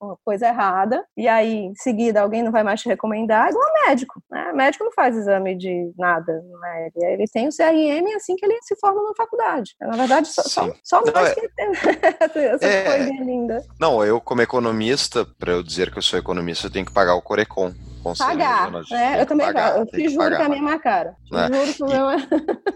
[0.00, 3.66] uma coisa errada e aí em seguida alguém não vai mais te recomendar, é igual
[3.86, 4.22] médico.
[4.30, 4.52] Né?
[4.52, 6.90] Médico não faz exame de nada, né?
[6.96, 9.74] ele tem o CRM assim que ele se forma na faculdade.
[9.80, 11.34] Na verdade, só, só, só não, é...
[11.34, 11.66] que tem
[12.44, 12.84] essa é...
[12.84, 13.64] coisinha linda.
[13.80, 17.14] Não, eu como economista, para eu dizer que eu sou economista, eu tenho que pagar
[17.14, 17.72] o Corecon.
[18.16, 19.20] Pagar, né?
[19.20, 21.16] Eu também pagar, eu te juro que, é a minha é cara.
[21.30, 21.48] Né?
[21.52, 22.16] Juro que o meu é...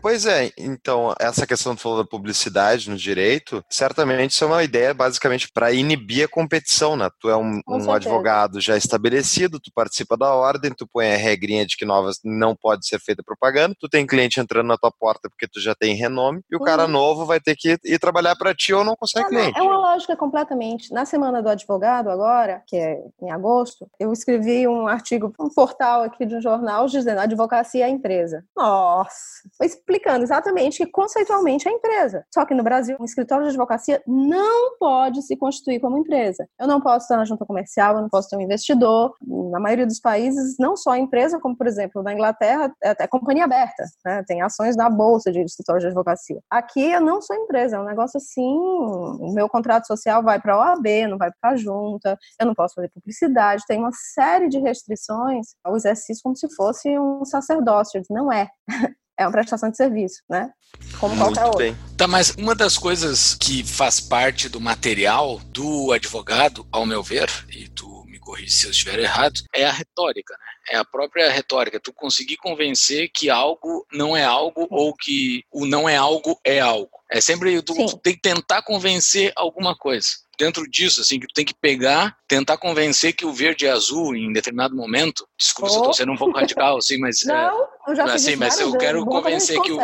[0.00, 4.62] Pois é, então, essa questão que falou da publicidade no direito, certamente isso é uma
[4.62, 7.08] ideia basicamente para inibir a competição, né?
[7.20, 11.66] Tu é um, um advogado já estabelecido, tu participa da ordem, tu põe a regrinha
[11.66, 15.28] de que novas não pode ser feita propaganda, tu tem cliente entrando na tua porta
[15.28, 16.64] porque tu já tem renome, e o uhum.
[16.64, 19.58] cara novo vai ter que ir trabalhar para ti ou não consegue cliente.
[19.58, 20.92] É uma lógica completamente.
[20.92, 25.48] Na semana do advogado agora, que é em agosto, eu escrevi um artigo artigo um
[25.48, 28.44] portal aqui de um jornal dizendo advocacia é empresa.
[28.56, 29.12] Nossa!
[29.62, 32.24] Explicando exatamente que conceitualmente é empresa.
[32.32, 36.46] Só que no Brasil, um escritório de advocacia não pode se constituir como empresa.
[36.58, 39.14] Eu não posso estar na junta comercial, eu não posso ter um investidor.
[39.50, 43.44] Na maioria dos países, não só empresa, como por exemplo, na Inglaterra, é até companhia
[43.44, 43.84] aberta.
[44.04, 44.22] Né?
[44.26, 46.40] Tem ações na bolsa de escritório de advocacia.
[46.50, 48.42] Aqui eu não sou empresa, é um negócio assim.
[48.42, 52.54] O meu contrato social vai para a OAB, não vai para a junta, eu não
[52.54, 55.01] posso fazer publicidade, tem uma série de restrições
[55.64, 58.02] ao exercício como se fosse um sacerdócio.
[58.10, 58.48] Não é.
[59.18, 60.50] É uma prestação de serviço, né?
[60.98, 61.96] Como Muito qualquer outro.
[61.96, 67.28] Tá, mas uma das coisas que faz parte do material do advogado, ao meu ver,
[67.50, 70.76] e tu me corrige se eu estiver errado, é a retórica, né?
[70.76, 71.78] É a própria retórica.
[71.78, 76.58] Tu conseguir convencer que algo não é algo ou que o não é algo é
[76.58, 76.98] algo.
[77.10, 81.34] É sempre tu, tu tem que tentar convencer alguma coisa dentro disso, assim, que tu
[81.34, 85.26] tem que pegar, tentar convencer que o verde é azul em determinado momento.
[85.38, 85.72] Desculpa oh.
[85.72, 87.22] se eu tô sendo um pouco radical, assim, mas.
[87.32, 89.78] É, Não, eu já assim, mas se eu quero convencer que o.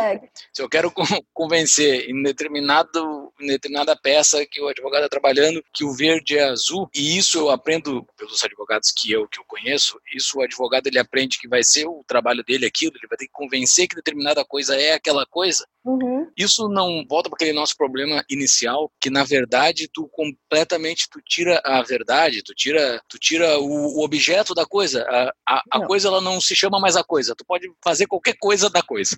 [0.53, 0.91] Se eu quero
[1.33, 6.43] convencer em determinado, em determinada peça que o advogado está trabalhando que o verde é
[6.43, 10.87] azul, e isso eu aprendo pelos advogados que eu, que eu conheço, isso o advogado
[10.87, 13.95] ele aprende que vai ser o trabalho dele aquilo, ele vai ter que convencer que
[13.95, 15.67] determinada coisa é aquela coisa.
[15.85, 16.29] Uhum.
[16.37, 21.61] Isso não volta para aquele nosso problema inicial, que na verdade tu completamente tu tira
[21.63, 25.05] a verdade, tu tira, tu tira o, o objeto da coisa.
[25.07, 27.35] A, a, a coisa ela não se chama mais a coisa.
[27.35, 29.17] Tu pode fazer qualquer coisa da coisa.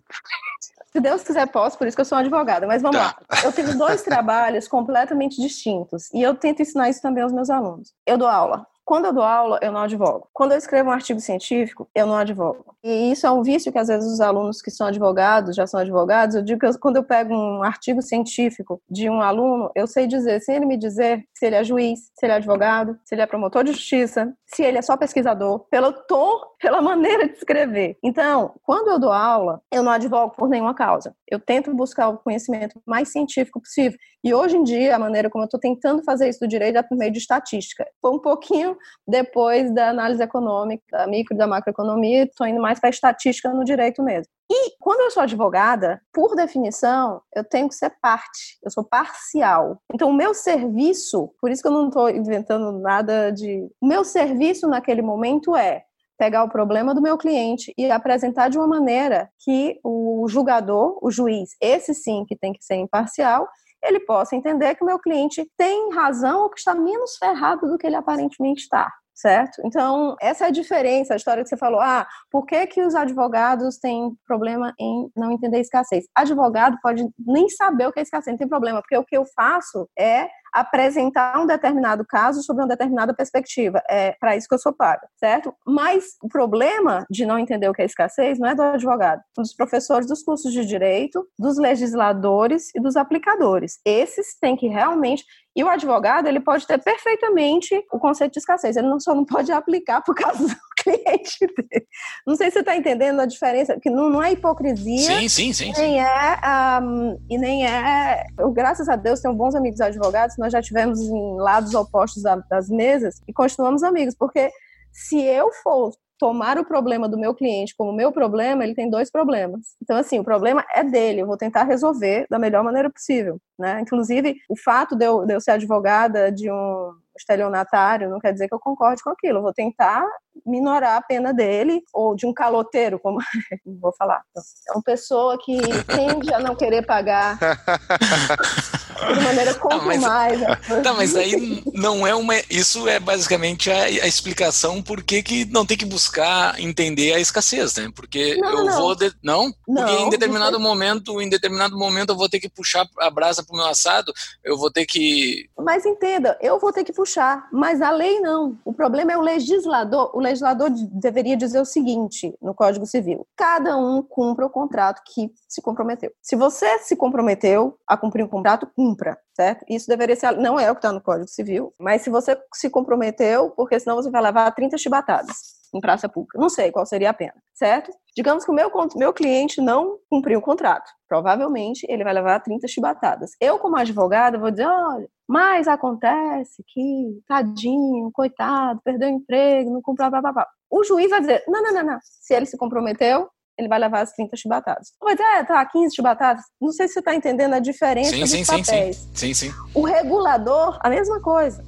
[0.91, 2.67] Se Deus quiser, posso, por isso que eu sou uma advogada.
[2.67, 3.17] Mas vamos tá.
[3.29, 3.43] lá.
[3.43, 7.93] Eu tenho dois trabalhos completamente distintos e eu tento ensinar isso também aos meus alunos.
[8.05, 8.67] Eu dou aula.
[8.91, 10.27] Quando eu dou aula, eu não advogo.
[10.33, 12.75] Quando eu escrevo um artigo científico, eu não advogo.
[12.83, 15.79] E isso é um vício que às vezes os alunos que são advogados, já são
[15.79, 19.87] advogados, eu digo que eu, quando eu pego um artigo científico de um aluno, eu
[19.87, 23.15] sei dizer, sem ele me dizer se ele é juiz, se ele é advogado, se
[23.15, 27.35] ele é promotor de justiça, se ele é só pesquisador, pelo tom, pela maneira de
[27.35, 27.97] escrever.
[28.03, 31.15] Então, quando eu dou aula, eu não advogo por nenhuma causa.
[31.29, 33.97] Eu tento buscar o conhecimento mais científico possível.
[34.23, 36.83] E hoje em dia, a maneira como eu estou tentando fazer isso do direito é
[36.83, 37.87] por meio de estatística.
[37.99, 38.77] Foi um pouquinho
[39.07, 43.53] depois da análise econômica, da micro e da macroeconomia, estou indo mais para a estatística
[43.53, 44.31] no direito mesmo.
[44.49, 49.81] E quando eu sou advogada, por definição, eu tenho que ser parte, eu sou parcial.
[49.93, 53.69] Então, o meu serviço, por isso que eu não estou inventando nada de.
[53.79, 55.83] O meu serviço naquele momento é
[56.21, 61.09] pegar o problema do meu cliente e apresentar de uma maneira que o julgador, o
[61.09, 63.47] juiz, esse sim que tem que ser imparcial,
[63.83, 67.77] ele possa entender que o meu cliente tem razão ou que está menos ferrado do
[67.77, 68.91] que ele aparentemente está
[69.21, 69.61] certo?
[69.63, 72.95] Então, essa é a diferença, a história que você falou, ah, por que, que os
[72.95, 76.05] advogados têm problema em não entender escassez?
[76.15, 79.23] Advogado pode nem saber o que é escassez, não tem problema, porque o que eu
[79.35, 83.81] faço é apresentar um determinado caso sobre uma determinada perspectiva.
[83.89, 85.53] É para isso que eu sou paga, certo?
[85.65, 89.41] Mas o problema de não entender o que é escassez não é do advogado, é
[89.41, 93.79] dos professores dos cursos de direito, dos legisladores e dos aplicadores.
[93.85, 95.23] Esses têm que realmente
[95.55, 99.25] e o advogado, ele pode ter perfeitamente o conceito de escassez, ele não só não
[99.25, 101.85] pode aplicar por causa cliente dele.
[102.25, 105.19] Não sei se você está entendendo a diferença, que não, não é hipocrisia.
[105.19, 105.73] Sim, sim, sim.
[105.77, 106.39] Nem é,
[106.81, 108.25] um, e nem é.
[108.37, 112.69] Eu, graças a Deus, tenho bons amigos advogados, nós já tivemos em lados opostos das
[112.69, 114.49] mesas e continuamos amigos, porque
[114.91, 119.09] se eu for tomar o problema do meu cliente como meu problema, ele tem dois
[119.09, 119.75] problemas.
[119.81, 123.81] Então, assim, o problema é dele, eu vou tentar resolver da melhor maneira possível, né?
[123.81, 128.47] Inclusive, o fato de eu, de eu ser advogada de um estelionatário, não quer dizer
[128.47, 129.39] que eu concorde com aquilo.
[129.39, 130.05] Eu vou tentar
[130.45, 133.17] minorar a pena dele, ou de um caloteiro, como
[133.81, 134.21] vou falar.
[134.69, 135.57] É uma pessoa que
[135.87, 137.39] tende a não querer pagar
[139.13, 140.39] de maneira quanto mas, mais.
[140.41, 140.81] Né?
[140.83, 142.33] Tá, mas aí não é uma.
[142.49, 147.19] Isso é basicamente a, a explicação por que, que não tem que buscar entender a
[147.19, 147.89] escassez, né?
[147.95, 148.77] Porque Não, eu não.
[148.81, 148.95] vou.
[148.95, 149.51] de- não?
[149.65, 153.55] Porque em determinado momento, em determinado momento, eu vou ter que puxar a brasa pro
[153.55, 155.49] meu assado, eu vou ter que.
[155.59, 158.57] Mas entenda, eu vou ter que puxar, mas a lei não.
[158.65, 160.11] O problema é o legislador.
[160.13, 165.01] O legislador de- deveria dizer o seguinte no Código Civil: cada um cumpra o contrato
[165.13, 166.11] que se comprometeu.
[166.21, 169.65] Se você se comprometeu a cumprir um contrato, cumpra, certo?
[169.69, 170.37] Isso deveria ser.
[170.37, 173.95] Não é o que está no Código Civil, mas se você se comprometeu, porque senão
[173.95, 176.37] você vai levar 30 chibatadas em praça pública.
[176.37, 177.91] Não sei qual seria a pena, certo?
[178.15, 180.89] Digamos que o meu, meu cliente não cumpriu o contrato.
[181.07, 183.31] Provavelmente ele vai levar 30 chibatadas.
[183.39, 189.81] Eu, como advogada, vou dizer: olha, mas acontece que, tadinho, coitado, perdeu o emprego, não
[189.81, 190.47] cumpriu, blá, blá, blá.
[190.69, 191.99] O juiz vai dizer: não, não, não, não.
[192.01, 193.29] Se ele se comprometeu,
[193.61, 194.89] ele vai levar as 30 chibatadas.
[195.01, 196.43] Vai dizer: é, tá, 15 chibatadas.
[196.59, 198.97] Não sei se você está entendendo a diferença Sim, dos sim, sim, papéis.
[198.97, 199.09] sim.
[199.13, 199.53] Sim, sim.
[199.73, 201.63] O regulador, a mesma coisa.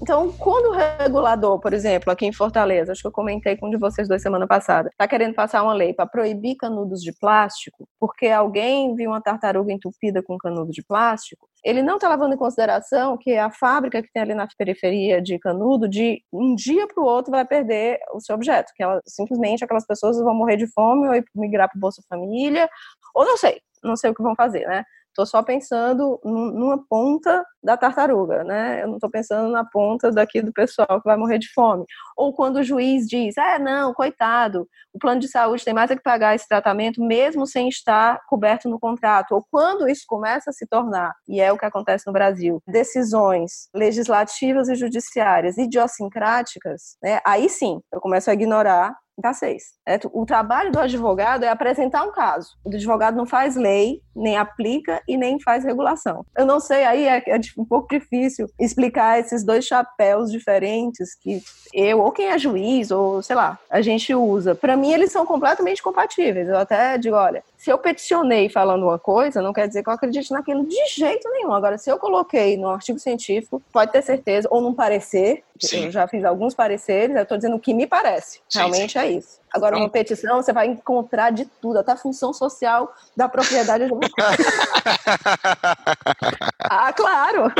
[0.00, 3.70] Então, quando o regulador, por exemplo, aqui em Fortaleza, acho que eu comentei com um
[3.70, 7.86] de vocês dois semana passada, está querendo passar uma lei para proibir canudos de plástico,
[7.98, 12.38] porque alguém viu uma tartaruga entupida com canudo de plástico, ele não está levando em
[12.38, 17.02] consideração que a fábrica que tem ali na periferia de canudo, de um dia para
[17.02, 20.66] o outro, vai perder o seu objeto, que ela, simplesmente aquelas pessoas vão morrer de
[20.68, 22.68] fome ou migrar para o Bolsa Família,
[23.14, 24.84] ou não sei, não sei o que vão fazer, né?
[25.18, 28.84] Estou só pensando num- numa ponta da tartaruga, né?
[28.84, 31.84] Eu não estou pensando na ponta daqui do pessoal que vai morrer de fome.
[32.16, 35.96] Ou quando o juiz diz, é, não, coitado, o plano de saúde tem mais é
[35.96, 39.32] que pagar esse tratamento mesmo sem estar coberto no contrato.
[39.34, 43.68] Ou quando isso começa a se tornar, e é o que acontece no Brasil, decisões
[43.74, 47.18] legislativas e judiciárias idiosincráticas, né?
[47.26, 49.74] Aí sim, eu começo a ignorar da seis.
[49.86, 52.50] É, O trabalho do advogado é apresentar um caso.
[52.64, 56.24] O advogado não faz lei, nem aplica e nem faz regulação.
[56.36, 61.42] Eu não sei, aí é, é um pouco difícil explicar esses dois chapéus diferentes que
[61.74, 64.54] eu, ou quem é juiz, ou sei lá, a gente usa.
[64.54, 66.48] Para mim, eles são completamente compatíveis.
[66.48, 69.92] Eu até digo, olha, se eu peticionei falando uma coisa, não quer dizer que eu
[69.92, 71.52] acredite naquilo de jeito nenhum.
[71.52, 75.86] Agora, se eu coloquei no artigo científico, pode ter certeza, ou num parecer, Sim.
[75.86, 78.40] eu já fiz alguns pareceres, eu estou dizendo o que me parece.
[78.48, 79.40] Sim, Realmente é isso.
[79.52, 83.84] Agora, uma petição, você vai encontrar de tudo, até a função social da propriedade
[86.70, 87.52] ah, claro!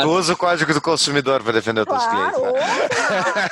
[0.00, 2.32] Tu usa o código do consumidor para defender os teus Claro!
[2.34, 2.52] clientes.
[2.52, 3.48] né?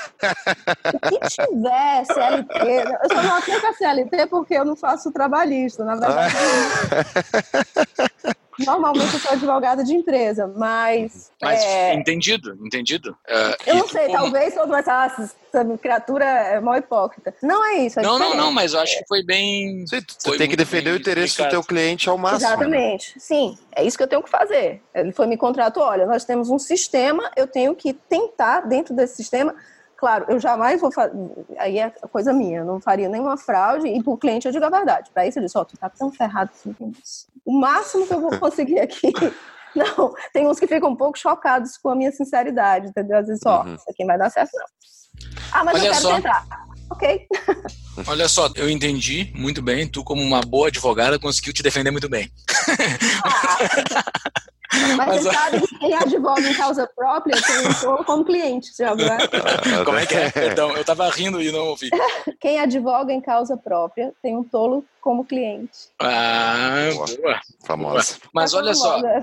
[0.95, 5.85] O que tiver CLT, eu só não aplico a CLT porque eu não faço trabalhista,
[5.85, 6.35] na verdade.
[8.59, 11.31] Normalmente eu sou advogada de empresa, mas.
[11.41, 13.17] Mas é, entendido, entendido.
[13.27, 15.05] É, eu não sei, como- talvez todo mundo essa,
[15.53, 17.35] essa criatura é mal hipócrita.
[17.43, 17.99] Não é isso.
[17.99, 18.37] é Não, não, diferente.
[18.37, 19.85] não, mas eu acho que foi bem.
[19.87, 21.51] Tu Foi tem que defender o interesse do explicado.
[21.51, 22.41] teu cliente ao máximo.
[22.41, 22.47] né?
[22.55, 23.15] Exatamente.
[23.19, 24.83] Sim, é isso que eu tenho que fazer.
[24.95, 29.17] Ele foi me contratou, olha, nós temos um sistema, eu tenho que tentar dentro desse
[29.17, 29.55] sistema.
[30.03, 31.13] Claro, eu jamais vou fazer.
[31.59, 34.69] Aí é coisa minha, eu não faria nenhuma fraude e pro cliente eu digo a
[34.69, 35.13] verdade.
[35.15, 37.31] Para isso eu disse, ó, tu tá tão ferrado que você não tem noção.
[37.47, 39.13] O máximo que eu vou conseguir aqui.
[39.77, 43.17] Não, tem uns que ficam um pouco chocados com a minha sinceridade, entendeu?
[43.17, 43.75] Às vezes, ó, Uhum.
[43.77, 44.67] isso aqui não vai dar certo, não.
[45.53, 46.15] Ah, mas Olha eu quero só.
[46.17, 46.47] tentar.
[46.91, 47.27] Ok.
[48.07, 49.87] Olha só, eu entendi muito bem.
[49.89, 52.31] Tu, como uma boa advogada, conseguiu te defender muito bem.
[54.73, 58.95] Mas, Mas, você sabe que quem advoga em causa própria tem um como cliente, já
[58.95, 59.19] viu, né?
[59.85, 60.31] Como é que é?
[60.33, 61.91] Perdão, eu tava rindo e não ouvi.
[62.41, 65.91] Quem advoga em causa própria tem um tolo como cliente.
[65.99, 67.07] Ah, Boa.
[67.07, 67.41] boa.
[67.65, 68.17] Famosa.
[68.33, 69.23] Mas olha só, né?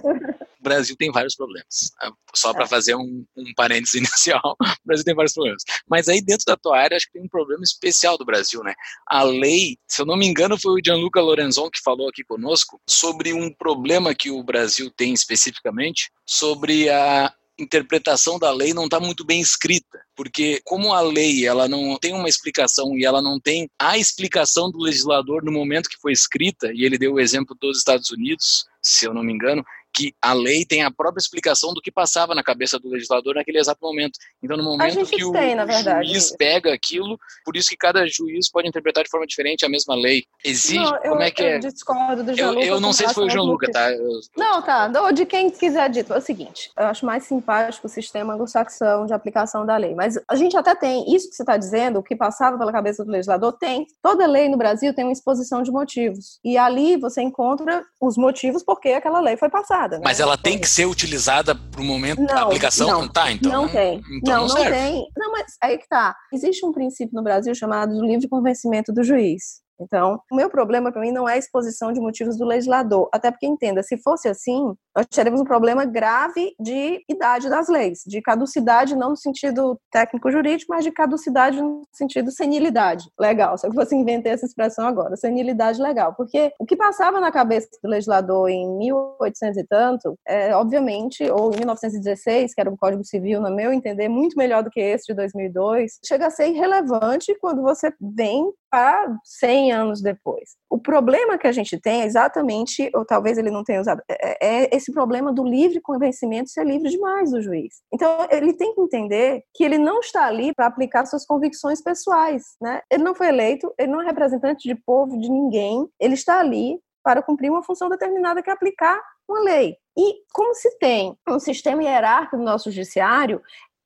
[0.60, 1.92] O Brasil tem vários problemas.
[2.36, 2.68] Só para É.
[2.68, 3.96] fazer um, um parênteses
[4.40, 5.64] inicial, o Brasil tem vários problemas.
[5.88, 8.74] Mas aí dentro da tua área, acho que tem um problema especial do Brasil, né?
[9.08, 12.80] A lei, se eu não me engano, foi o Gianluca Lorenzon que falou aqui conosco
[12.88, 19.00] sobre um problema que o Brasil tem especificamente sobre a interpretação da lei não está
[19.00, 23.40] muito bem escrita, porque como a lei ela não tem uma explicação e ela não
[23.40, 27.56] tem a explicação do legislador no momento que foi escrita, e ele deu o exemplo
[27.60, 31.74] dos Estados Unidos, se eu não me engano, que a lei tem a própria explicação
[31.74, 34.18] do que passava na cabeça do legislador naquele exato momento.
[34.42, 36.38] Então, no momento que o, tem, verdade, juiz isso.
[36.38, 40.24] pega aquilo, por isso que cada juiz pode interpretar de forma diferente a mesma lei.
[40.46, 41.60] Exige, Não, eu, como é que eu é?
[41.60, 42.66] discordo do Eu, Gianluca.
[42.66, 43.92] eu não sei se foi o João ao Luca, que- tá?
[43.92, 44.92] Eu- Não, tá.
[45.04, 46.14] Ou de quem quiser dito.
[46.14, 49.96] É o seguinte, eu acho mais simpático o sistema anglo-saxão de aplicação da lei.
[49.96, 53.04] Mas a gente até tem, isso que você está dizendo, o que passava pela cabeça
[53.04, 53.86] do legislador, tem.
[54.02, 56.40] Toda lei no Brasil tem uma exposição de motivos.
[56.44, 59.79] E ali você encontra os motivos por que aquela lei foi passada.
[59.80, 59.98] Utilizada.
[59.98, 60.02] Né?
[60.04, 62.88] Mas ela tem que ser utilizada para o momento da aplicação?
[62.88, 63.52] Não, tá, então.
[63.52, 64.02] Não tem.
[64.18, 65.08] Então não, não, não tem.
[65.18, 66.16] Não, mas aí que tá.
[66.34, 69.62] Existe um princípio no Brasil chamado livre convencimento do juiz.
[69.80, 73.32] Então, o meu problema para mim não é a exposição de motivos do legislador, até
[73.32, 78.22] porque entenda, se fosse assim, nós teremos um problema grave de idade das leis, de
[78.22, 83.10] caducidade não no sentido técnico jurídico, mas de caducidade no sentido senilidade.
[83.20, 87.32] Legal, se eu fosse inventar essa expressão agora, senilidade legal, porque o que passava na
[87.32, 92.78] cabeça do legislador em 1800 e tanto, é, obviamente, ou em 1916, que era um
[92.78, 96.50] Código Civil, no meu entender, muito melhor do que esse de 2002, chega a ser
[96.50, 100.52] irrelevante quando você vem para 100 anos depois.
[100.70, 104.66] O problema que a gente tem é exatamente, ou talvez ele não tenha usado, é,
[104.66, 107.82] é esse problema do livre convencimento ser livre demais do juiz.
[107.94, 112.56] Então, ele tem que entender que ele não está ali para aplicar suas convicções pessoais,
[112.62, 112.82] né?
[112.92, 116.80] Ele não foi eleito, ele não é representante de povo, de ninguém, ele está ali
[117.04, 119.76] para cumprir uma função determinada que é aplicar uma lei.
[119.98, 123.42] E como se tem um sistema hierárquico no nosso judiciário,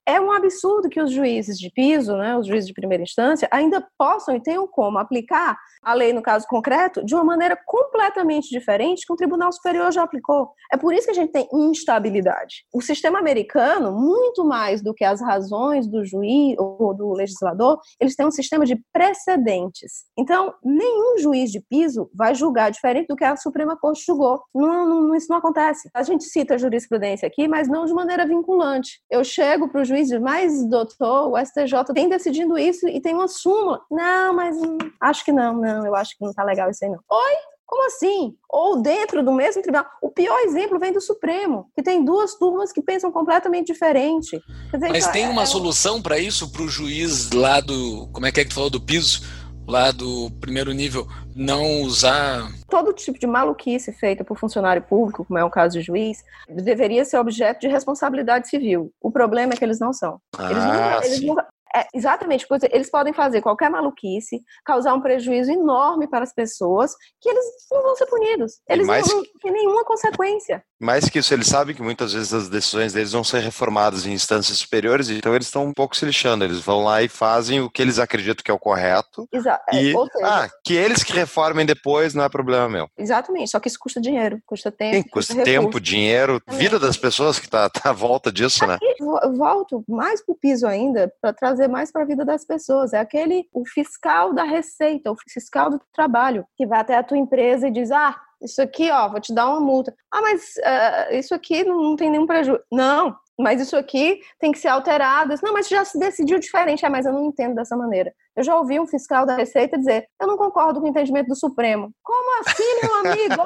[0.06, 3.86] é um absurdo que os juízes de piso, né, os juízes de primeira instância, ainda
[3.98, 9.06] possam e tenham como aplicar a lei, no caso concreto, de uma maneira completamente diferente
[9.06, 10.52] que o Tribunal Superior já aplicou.
[10.72, 12.66] É por isso que a gente tem instabilidade.
[12.74, 18.16] O sistema americano, muito mais do que as razões do juiz ou do legislador, eles
[18.16, 20.06] têm um sistema de precedentes.
[20.18, 24.42] Então, nenhum juiz de piso vai julgar diferente do que a Suprema Corte julgou.
[24.54, 25.90] Não, não, isso não acontece.
[25.94, 29.02] A gente cita a jurisprudência aqui, mas não de maneira vinculante.
[29.10, 33.14] Eu chego para o juiz e mas doutor, o STJ tem decidindo isso e tem
[33.14, 33.82] uma súmula.
[33.90, 36.92] Não, mas hum, acho que não, não, eu acho que não tá legal isso aí
[36.92, 37.00] não.
[37.10, 37.34] Oi?
[37.66, 38.36] Como assim?
[38.50, 39.86] Ou dentro do mesmo tribunal.
[40.00, 44.40] O pior exemplo vem do Supremo, que tem duas turmas que pensam completamente diferente.
[44.72, 45.46] Dizer, Mas tem é, uma é...
[45.48, 48.08] solução para isso para o juiz lá do.
[48.14, 49.22] Como é que é que tu falou do piso?
[49.68, 52.50] Lá do primeiro nível, não usar.
[52.70, 57.06] Todo tipo de maluquice feita por funcionário público, como é o caso de juiz, deveria
[57.06, 58.92] ser objeto de responsabilidade civil.
[59.02, 60.20] O problema é que eles não são.
[60.38, 65.02] Eles, ah, nunca, eles nunca, é, exatamente, porque eles podem fazer qualquer maluquice, causar um
[65.02, 68.62] prejuízo enorme para as pessoas, que eles não vão ser punidos.
[68.70, 70.64] Eles mais, não vão ter nenhuma consequência.
[70.84, 74.14] Mais que isso, eles sabem que muitas vezes as decisões deles vão ser reformadas em
[74.14, 76.44] instâncias superiores, então eles estão um pouco se lixando.
[76.44, 79.28] Eles vão lá e fazem o que eles acreditam que é o correto.
[79.32, 79.64] Exato.
[79.72, 82.90] É, e, seja, ah, que eles que reformem depois não é problema meu.
[82.98, 84.96] Exatamente, só que isso custa dinheiro, custa tempo.
[84.96, 88.76] Sim, custa, custa tempo, dinheiro, vida das pessoas que está tá à volta disso, né?
[88.76, 89.20] Aqui, né?
[89.36, 92.94] Volto mais para o piso ainda, para trazer trazer mais para a vida das pessoas.
[92.94, 97.18] É aquele, o fiscal da receita, o fiscal do trabalho, que vai até a tua
[97.18, 99.94] empresa e diz: ah, isso aqui, ó, vou te dar uma multa.
[100.12, 102.62] Ah, mas uh, isso aqui não tem nenhum prejuízo.
[102.72, 105.34] Não, mas isso aqui tem que ser alterado.
[105.42, 106.86] Não, mas já se decidiu diferente.
[106.86, 108.14] É, mas eu não entendo dessa maneira.
[108.36, 111.36] Eu já ouvi um fiscal da Receita dizer: eu não concordo com o entendimento do
[111.36, 111.92] Supremo.
[112.04, 113.44] Como assim, meu amigo?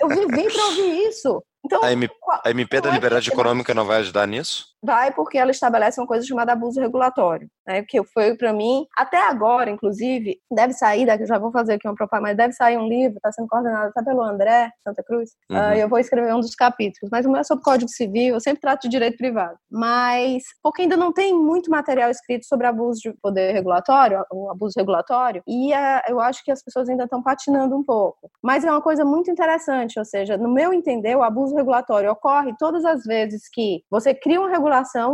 [0.00, 1.42] eu vivi para ouvir isso.
[1.64, 2.14] Então, a, MP,
[2.44, 4.66] a MP da é Liberdade Econômica não vai ajudar nisso?
[4.86, 7.82] Vai, porque ela estabelece uma coisa chamada abuso regulatório, né?
[7.82, 12.28] Que foi para mim, até agora, inclusive, deve sair, já vou fazer aqui uma propaganda,
[12.28, 15.56] mas deve sair um livro, está sendo coordenado até pelo André Santa Cruz, uhum.
[15.56, 18.40] uh, eu vou escrever um dos capítulos, mas o meu é sobre Código Civil, eu
[18.40, 23.00] sempre trato de direito privado, mas porque ainda não tem muito material escrito sobre abuso
[23.00, 27.20] de poder regulatório, o abuso regulatório, e uh, eu acho que as pessoas ainda estão
[27.20, 28.30] patinando um pouco.
[28.40, 32.54] Mas é uma coisa muito interessante, ou seja, no meu entender, o abuso regulatório ocorre
[32.56, 34.50] todas as vezes que você cria uma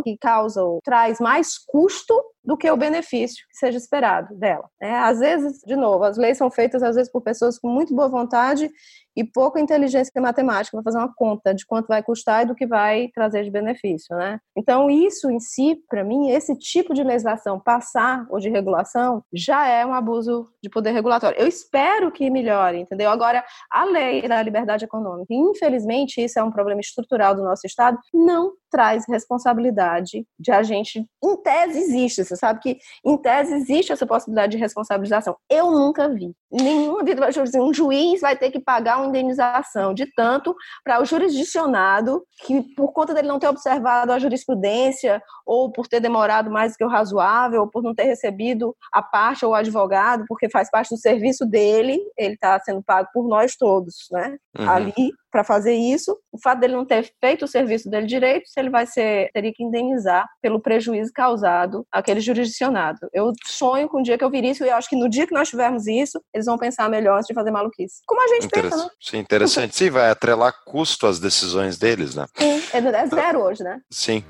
[0.03, 4.69] que causa traz mais custo do que o benefício que seja esperado dela.
[4.81, 7.95] É, às vezes, de novo, as leis são feitas às vezes por pessoas com muito
[7.95, 8.71] boa vontade
[9.17, 12.67] e pouca inteligência matemática para fazer uma conta de quanto vai custar e do que
[12.67, 14.39] vai trazer de benefício, né?
[14.57, 19.67] Então, isso em si, para mim, esse tipo de legislação passar ou de regulação já
[19.67, 21.39] é um abuso de poder regulatório.
[21.39, 23.11] Eu espero que melhore, entendeu?
[23.11, 27.99] Agora, a lei da liberdade econômica, infelizmente, isso é um problema estrutural do nosso Estado,
[28.13, 31.07] não traz responsabilidade de agente.
[31.23, 35.37] Em tese existe, você sabe que em tese existe essa possibilidade de responsabilização.
[35.49, 36.35] Eu nunca vi.
[36.51, 40.55] Nenhuma vida um juiz vai ter que pagar uma indenização de tanto
[40.85, 46.01] para o jurisdicionado que por conta dele não ter observado a jurisprudência ou por ter
[46.01, 49.55] demorado mais do que o razoável, ou por não ter recebido a parte ou o
[49.55, 54.37] advogado, porque faz parte do serviço dele, ele está sendo pago por nós todos, né?
[54.59, 54.69] Uhum.
[54.69, 56.17] Ali para fazer isso.
[56.31, 59.53] O fato dele não ter feito o serviço dele direito, se ele vai ser, teria
[59.53, 63.09] que indenizar pelo prejuízo causado àquele jurisdicionado.
[63.13, 65.27] Eu sonho com o dia que eu vir isso e eu acho que no dia
[65.27, 68.03] que nós tivermos isso, eles vão pensar melhor antes de fazer maluquice.
[68.07, 68.89] Como a gente pensa, né?
[69.01, 69.75] Sim, interessante.
[69.75, 72.27] Sim, vai atrelar custo às decisões deles, né?
[72.37, 73.81] Sim, é, é zero hoje, né?
[73.91, 74.23] Sim.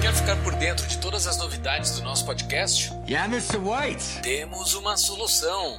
[0.00, 2.90] Quer ficar por dentro de todas as novidades do nosso podcast?
[3.08, 3.58] Yeah, Mr.
[3.58, 4.22] White.
[4.22, 5.76] Temos uma solução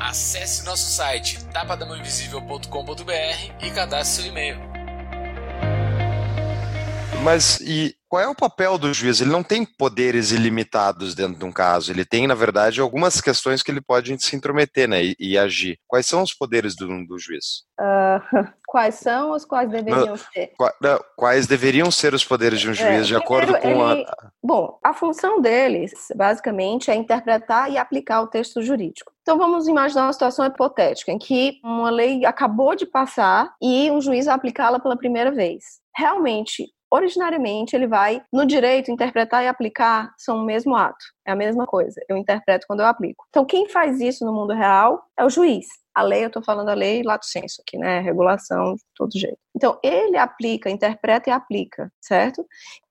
[0.00, 4.69] Acesse nosso site tapadamãoinvisível.com.br e cadastre seu e-mail.
[7.22, 9.20] Mas e qual é o papel do juiz?
[9.20, 11.92] Ele não tem poderes ilimitados dentro de um caso.
[11.92, 15.78] Ele tem, na verdade, algumas questões que ele pode se intrometer né, e, e agir.
[15.86, 17.62] Quais são os poderes do, do juiz?
[17.78, 20.52] Uh, quais são os quais deveriam não, ser?
[20.80, 24.30] não, quais deveriam ser os poderes de um juiz, é, de acordo com ele, a.
[24.42, 29.12] Bom, a função deles, basicamente, é interpretar e aplicar o texto jurídico.
[29.22, 34.00] Então vamos imaginar uma situação hipotética em que uma lei acabou de passar e um
[34.00, 35.78] juiz vai aplicá-la pela primeira vez.
[35.94, 41.36] Realmente, originariamente ele vai no direito interpretar e aplicar são o mesmo ato, é a
[41.36, 42.00] mesma coisa.
[42.08, 43.24] Eu interpreto quando eu aplico.
[43.28, 45.66] Então quem faz isso no mundo real é o juiz.
[45.94, 48.00] A lei, eu estou falando a lei lato senso aqui, né?
[48.00, 49.38] Regulação de todo jeito.
[49.60, 52.46] Então, ele aplica, interpreta e aplica, certo?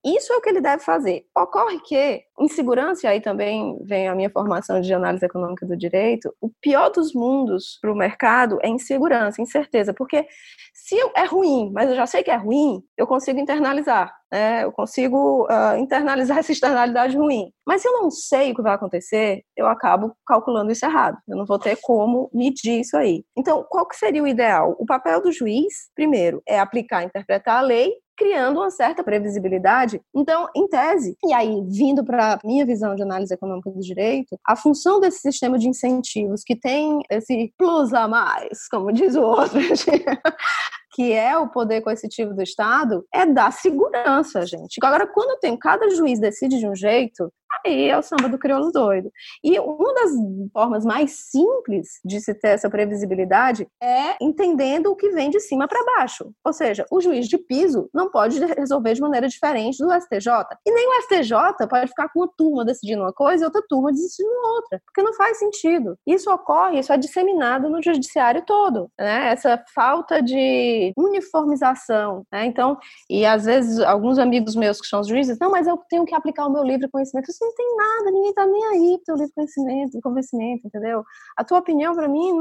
[0.05, 1.25] Isso é o que ele deve fazer.
[1.35, 6.31] Ocorre que, insegurança, e aí também vem a minha formação de análise econômica do direito,
[6.39, 10.27] o pior dos mundos para o mercado é insegurança, incerteza, porque
[10.75, 14.63] se é ruim, mas eu já sei que é ruim, eu consigo internalizar né?
[14.63, 17.51] Eu consigo uh, internalizar essa externalidade ruim.
[17.65, 21.17] Mas se eu não sei o que vai acontecer, eu acabo calculando isso errado.
[21.27, 23.23] Eu não vou ter como medir isso aí.
[23.37, 24.75] Então, qual que seria o ideal?
[24.79, 30.01] O papel do juiz, primeiro, é aplicar, interpretar a lei criando uma certa previsibilidade.
[30.13, 34.57] Então, em tese, e aí vindo para minha visão de análise econômica do direito, a
[34.57, 39.57] função desse sistema de incentivos que tem esse plus a mais, como diz o outro,
[40.99, 44.79] que é o poder coercitivo do Estado, é dar segurança, gente.
[44.83, 47.31] Agora, quando tem cada juiz decide de um jeito,
[47.65, 49.09] aí é o samba do crioulo doido.
[49.43, 50.11] E uma das
[50.53, 55.67] formas mais simples de se ter essa previsibilidade é entendendo o que vem de cima
[55.67, 56.31] para baixo.
[56.43, 60.29] Ou seja, o juiz de piso não pode resolver de maneira diferente do STJ.
[60.65, 63.91] E nem o STJ pode ficar com uma turma decidindo uma coisa e outra turma
[63.91, 65.97] decidindo outra, porque não faz sentido.
[66.05, 69.29] Isso ocorre, isso é disseminado no judiciário todo, né?
[69.31, 72.45] Essa falta de uniformização, né?
[72.45, 72.77] Então,
[73.09, 76.47] e às vezes alguns amigos meus que são juízes, não, mas eu tenho que aplicar
[76.47, 79.99] o meu livre conhecimento não tem nada, ninguém tá nem aí pro teu livre conhecimento,
[80.01, 81.03] convencimento, entendeu?
[81.37, 82.31] A tua opinião, para mim,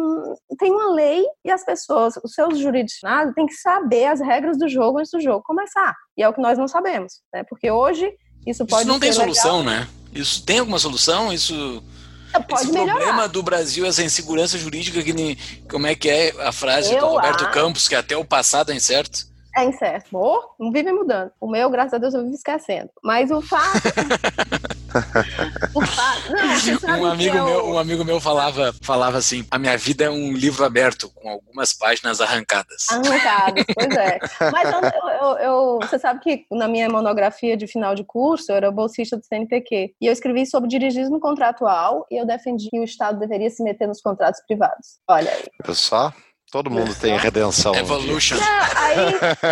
[0.59, 4.69] tem uma lei e as pessoas, os seus jurisdicionados, têm que saber as regras do
[4.69, 5.95] jogo antes do jogo começar.
[6.17, 7.45] E é o que nós não sabemos, né?
[7.45, 8.13] Porque hoje
[8.47, 9.81] isso pode Isso não tem solução, legal.
[9.81, 9.89] né?
[10.13, 11.33] Isso tem alguma solução?
[11.33, 11.83] Isso
[12.49, 12.95] Pode Esse melhorar.
[12.95, 15.37] problema do Brasil, essa insegurança jurídica, que nem,
[15.71, 17.53] como é que é a frase Eu do Roberto acho.
[17.53, 19.27] Campos, que até o passado é incerto?
[19.57, 20.11] É incerto.
[20.17, 21.33] Oh, não vive mudando.
[21.41, 22.91] O meu, graças a Deus, eu vivo esquecendo.
[23.03, 23.81] Mas o fato.
[26.83, 27.45] Não, um amigo eu...
[27.45, 31.29] meu, um amigo meu falava, falava assim: a minha vida é um livro aberto com
[31.29, 32.87] algumas páginas arrancadas.
[32.91, 34.19] Arrancadas, pois é.
[34.53, 34.81] Mas eu,
[35.21, 39.17] eu, eu, você sabe que na minha monografia de final de curso eu era bolsista
[39.17, 43.51] do CNPq e eu escrevi sobre dirigismo contratual e eu defendi que o Estado deveria
[43.51, 44.99] se meter nos contratos privados.
[45.09, 45.45] Olha aí.
[45.65, 46.13] Pessoal.
[46.51, 47.75] Todo mundo tem redenção.
[47.75, 48.37] Evolution.
[48.37, 48.97] Não, aí,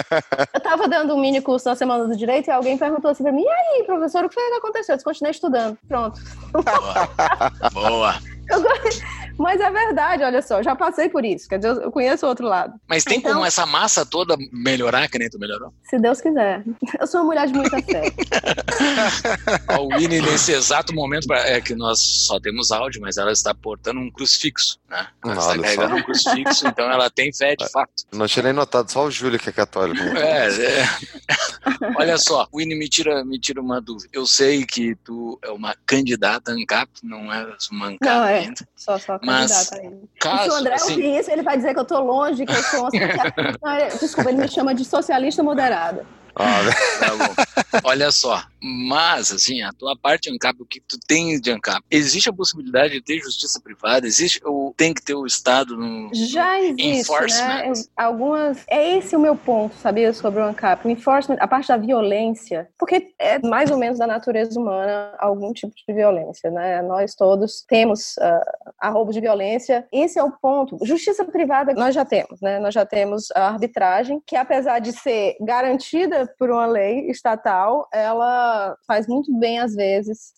[0.54, 3.32] eu tava dando um mini curso na Semana do Direito e alguém perguntou assim pra
[3.32, 4.96] mim, e aí, professor, o que foi que aconteceu?
[4.96, 5.76] Eu continuei estudando.
[5.86, 6.20] Pronto.
[6.52, 7.08] Boa.
[7.72, 8.14] Boa.
[8.48, 8.62] Eu,
[9.38, 12.46] mas é verdade, olha só, já passei por isso, quer dizer, eu conheço o outro
[12.46, 12.74] lado.
[12.88, 15.72] Mas tem então, como essa massa toda melhorar, que nem tu melhorou?
[15.84, 16.64] Se Deus quiser.
[16.98, 18.12] Eu sou uma mulher de muita fé.
[19.78, 24.00] o Winnie, nesse exato momento, é que nós só temos áudio, mas ela está portando
[24.00, 25.06] um crucifixo, né?
[25.24, 25.96] Ela está carregando só.
[25.96, 27.92] um crucifixo, então ela tem fé de fato.
[28.12, 30.02] Não tinha nem notado, só o Júlio que é católico.
[30.16, 30.86] É, é.
[31.96, 34.08] Olha só, Winnie, me tira, me tira uma dúvida.
[34.12, 38.38] Eu sei que tu é uma candidata ANCAP, não é uma ANCAP não, é.
[38.38, 38.68] ainda.
[38.74, 39.70] Só, só mas,
[40.20, 40.92] Caso, se o André assim...
[40.92, 42.90] ouvir isso, ele vai dizer que eu tô longe, que eu sou uma...
[44.00, 46.06] Desculpa, ele me chama de socialista moderada.
[46.38, 46.60] Ah,
[47.00, 51.82] tá Olha só, mas assim, a tua parte ANCAP, o que tu tem de ANCAP?
[51.90, 54.06] Existe a possibilidade de ter justiça privada?
[54.06, 57.12] Existe ou tem que ter o Estado no, Já existe,
[57.42, 57.72] né?
[57.96, 58.64] Algumas.
[58.68, 60.86] É esse o meu ponto, sabia, sobre o ANCAP.
[60.86, 65.52] O enforcement, a parte da violência, porque é mais ou menos da natureza humana algum
[65.52, 66.82] tipo de violência, né?
[66.82, 69.86] Nós todos temos uh, arrobo de violência.
[69.92, 70.78] Esse é o ponto.
[70.84, 72.58] Justiça privada nós já temos, né?
[72.58, 78.76] Nós já temos a arbitragem, que apesar de ser garantida por uma lei estatal, ela
[78.86, 80.32] faz muito bem, às vezes,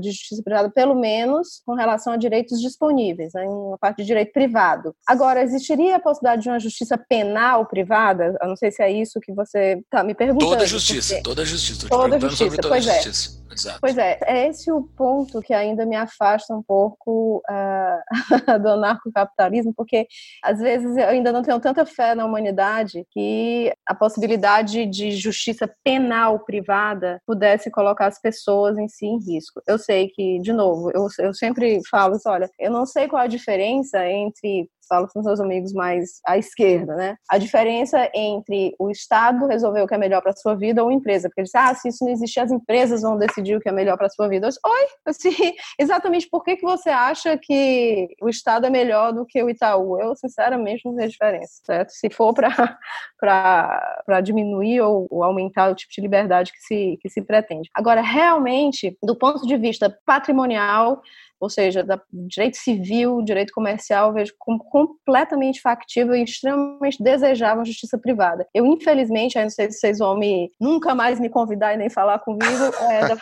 [0.00, 4.04] de justiça privada, pelo menos com relação a direitos disponíveis, né, em uma parte de
[4.04, 4.94] direito privado.
[5.06, 8.36] Agora, existiria a possibilidade de uma justiça penal privada?
[8.40, 10.52] Eu não sei se é isso que você está me perguntando.
[10.52, 11.88] Toda justiça, toda justiça.
[11.88, 13.02] Toda justiça, toda pois é.
[13.02, 13.42] justiça.
[13.44, 13.48] é.
[13.58, 13.78] Exato.
[13.80, 18.00] Pois é, é esse o ponto que ainda me afasta um pouco uh,
[18.60, 20.06] do anarcocapitalismo, porque
[20.42, 25.70] às vezes eu ainda não tenho tanta fé na humanidade que a possibilidade de justiça
[25.84, 29.62] penal privada pudesse colocar as pessoas em si em risco.
[29.66, 33.22] Eu sei que, de novo, eu, eu sempre falo assim, olha, eu não sei qual
[33.22, 37.16] a diferença entre falo com meus amigos mais à esquerda, né?
[37.28, 40.92] A diferença entre o Estado resolver o que é melhor para sua vida ou a
[40.92, 43.72] empresa, porque eles ah, se isso não existir, as empresas vão decidir o que é
[43.72, 44.46] melhor para sua vida.
[44.46, 45.30] Eu disse, Oi, assim,
[45.78, 50.00] exatamente por que, que você acha que o Estado é melhor do que o Itaú?
[50.00, 51.90] Eu, sinceramente, não vejo diferença, certo?
[51.90, 52.78] Se for para
[54.22, 57.68] diminuir ou, ou aumentar o tipo de liberdade que se, que se pretende.
[57.74, 61.00] Agora, realmente, do ponto de vista patrimonial,
[61.40, 67.64] ou seja, da direito civil, direito comercial, vejo como completamente factível e extremamente desejável a
[67.64, 68.46] justiça privada.
[68.54, 72.18] Eu, infelizmente, não sei se vocês vão me nunca mais me convidar e nem falar
[72.20, 73.16] comigo, é, da,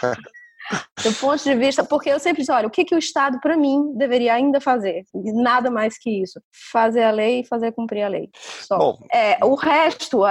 [1.02, 3.56] do ponto de vista, porque eu sempre digo, olha, o que, que o Estado, para
[3.56, 5.04] mim, deveria ainda fazer?
[5.14, 6.40] Nada mais que isso.
[6.72, 8.28] Fazer a lei e fazer cumprir a lei.
[8.62, 8.78] Só.
[8.78, 10.22] Bom, é, o resto,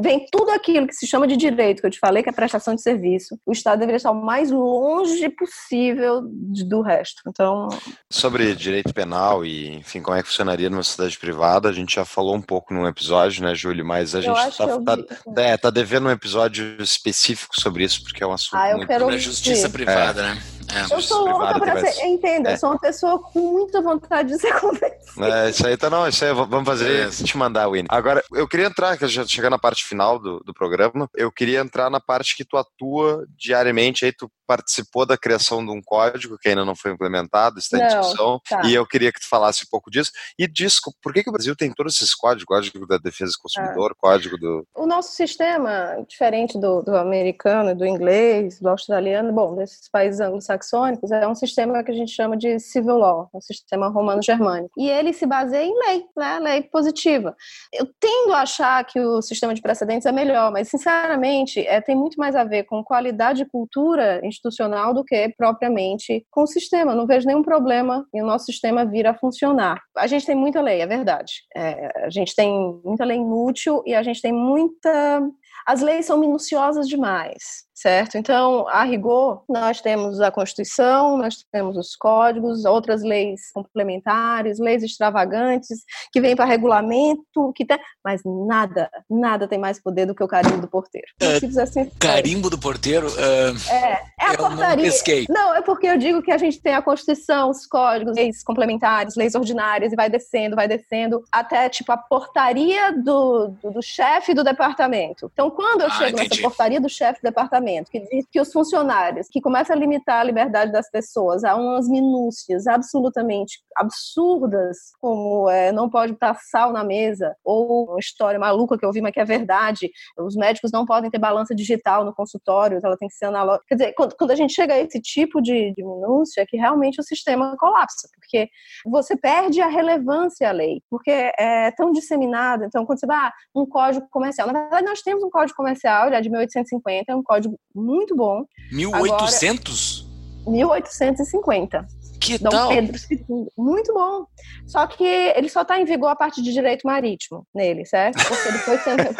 [0.00, 2.74] vem tudo aquilo que se chama de direito, que eu te falei, que é prestação
[2.74, 3.38] de serviço.
[3.46, 7.22] O Estado deveria estar o mais longe possível do resto.
[7.26, 7.68] Então.
[8.10, 12.04] Sobre direito penal e, enfim, como é que funcionaria numa sociedade privada, a gente já
[12.04, 13.84] falou um pouco num episódio, né, Júlio?
[13.84, 18.22] Mas a gente está tá, tá, é, tá devendo um episódio específico sobre isso, porque
[18.22, 18.86] é um assunto ah, muito.
[18.86, 20.36] Quero justiça privada,
[20.74, 20.94] é.
[20.94, 22.54] eu sou louca pra ser, entenda, é.
[22.54, 25.46] eu sou uma pessoa com muita vontade de ser convencida.
[25.46, 27.10] É, isso aí tá não, isso aí vamos fazer, é.
[27.10, 27.88] te mandar, Winnie.
[27.88, 31.60] Agora, eu queria entrar, que já chegando na parte final do, do programa, eu queria
[31.60, 36.38] entrar na parte que tu atua diariamente, aí tu participou da criação de um código
[36.38, 38.62] que ainda não foi implementado, está em discussão, tá.
[38.64, 40.10] e eu queria que tu falasse um pouco disso.
[40.38, 43.42] E disso, por que, que o Brasil tem todos esses códigos, código da defesa do
[43.42, 43.94] consumidor, ah.
[43.98, 44.66] código do...
[44.74, 50.18] O nosso sistema, diferente do, do americano, do inglês, do australiano, bom, desses países
[50.58, 54.70] anglo-saxônicos, é um sistema que a gente chama de civil law, um sistema romano-germânico.
[54.76, 57.34] E ele se baseia em lei, né, lei positiva.
[57.72, 61.96] Eu tendo a achar que o sistema de precedentes é melhor, mas, sinceramente, é, tem
[61.96, 66.94] muito mais a ver com qualidade e cultura institucional do que propriamente com o sistema.
[66.94, 69.80] Não vejo nenhum problema em o nosso sistema vir a funcionar.
[69.96, 71.32] A gente tem muita lei, é verdade.
[71.56, 75.22] É, a gente tem muita lei inútil e a gente tem muita.
[75.66, 78.18] As leis são minuciosas demais certo?
[78.18, 84.82] Então, a rigor, nós temos a Constituição, nós temos os códigos, outras leis complementares, leis
[84.82, 90.24] extravagantes, que vêm para regulamento, que tem, mas nada, nada tem mais poder do que
[90.24, 91.06] o carimbo do porteiro.
[91.22, 93.06] Uh, assim, carimbo do porteiro?
[93.06, 94.90] Uh, é, é a portaria.
[95.28, 98.42] Não, não, é porque eu digo que a gente tem a Constituição, os códigos, leis
[98.42, 103.82] complementares, leis ordinárias, e vai descendo, vai descendo, até, tipo, a portaria do, do, do
[103.82, 105.30] chefe do departamento.
[105.32, 106.30] Então, quando eu ah, chego entendi.
[106.30, 110.20] nessa portaria do chefe do departamento, que diz que os funcionários, que começa a limitar
[110.20, 116.72] a liberdade das pessoas a umas minúcias absolutamente absurdas, como é, não pode botar sal
[116.72, 120.72] na mesa, ou uma história maluca que eu vi, mas que é verdade, os médicos
[120.72, 123.64] não podem ter balança digital no consultório, ela tem que ser analógica.
[123.68, 126.56] Quer dizer, quando, quando a gente chega a esse tipo de, de minúcia, é que
[126.56, 128.48] realmente o sistema colapsa, porque
[128.86, 132.64] você perde a relevância à lei, porque é tão disseminado.
[132.64, 136.06] Então, quando você vai, ah, um código comercial, na verdade, nós temos um código comercial,
[136.06, 138.44] ele é de 1850, é um código muito bom.
[138.72, 140.06] 1800?
[140.44, 141.86] Agora, 1850.
[142.20, 142.68] Que Dom tal?
[142.68, 143.46] Pedro II.
[143.56, 144.26] Muito bom.
[144.66, 148.18] Só que ele só está em vigor a parte de direito marítimo nele, certo?
[148.26, 149.02] Porque depois sendo...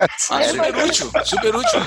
[0.00, 1.80] ah, super útil, super útil.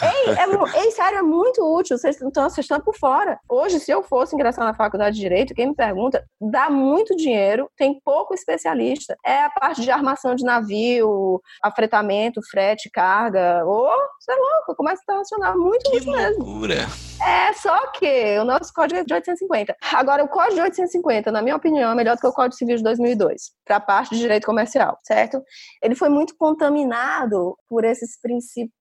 [0.00, 1.98] Ei, é, ei, sério, é muito útil.
[1.98, 3.38] Vocês, então, vocês estão por fora.
[3.48, 7.68] Hoje, se eu fosse ingressar na faculdade de Direito, quem me pergunta, dá muito dinheiro,
[7.76, 9.16] tem pouco especialista.
[9.24, 13.64] É a parte de armação de navio, afretamento, frete, carga.
[13.66, 16.74] Ô, oh, você é louco, começa a relacionar muito que útil loucura.
[16.74, 17.08] mesmo.
[17.22, 19.57] É, só que o nosso código é de 850.
[19.94, 22.76] Agora, o código de 850, na minha opinião, é melhor do que o Código Civil
[22.76, 25.42] de 2002, para a parte de direito comercial, certo?
[25.82, 28.72] Ele foi muito contaminado por esses princípios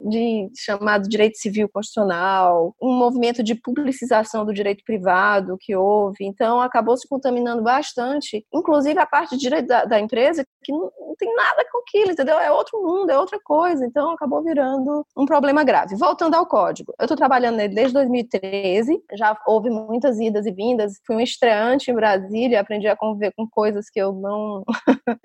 [0.00, 6.60] de chamado direito civil constitucional, um movimento de publicização do direito privado que houve, então
[6.60, 11.14] acabou se contaminando bastante, inclusive a parte de direito da, da empresa, que não, não
[11.16, 12.38] tem nada com aquilo, entendeu?
[12.38, 15.96] É outro mundo, é outra coisa, então acabou virando um problema grave.
[15.96, 21.00] Voltando ao código, eu estou trabalhando nele desde 2013, já houve muitas idas e vindas,
[21.06, 24.64] fui um estreante em Brasília, aprendi a conviver com coisas que eu não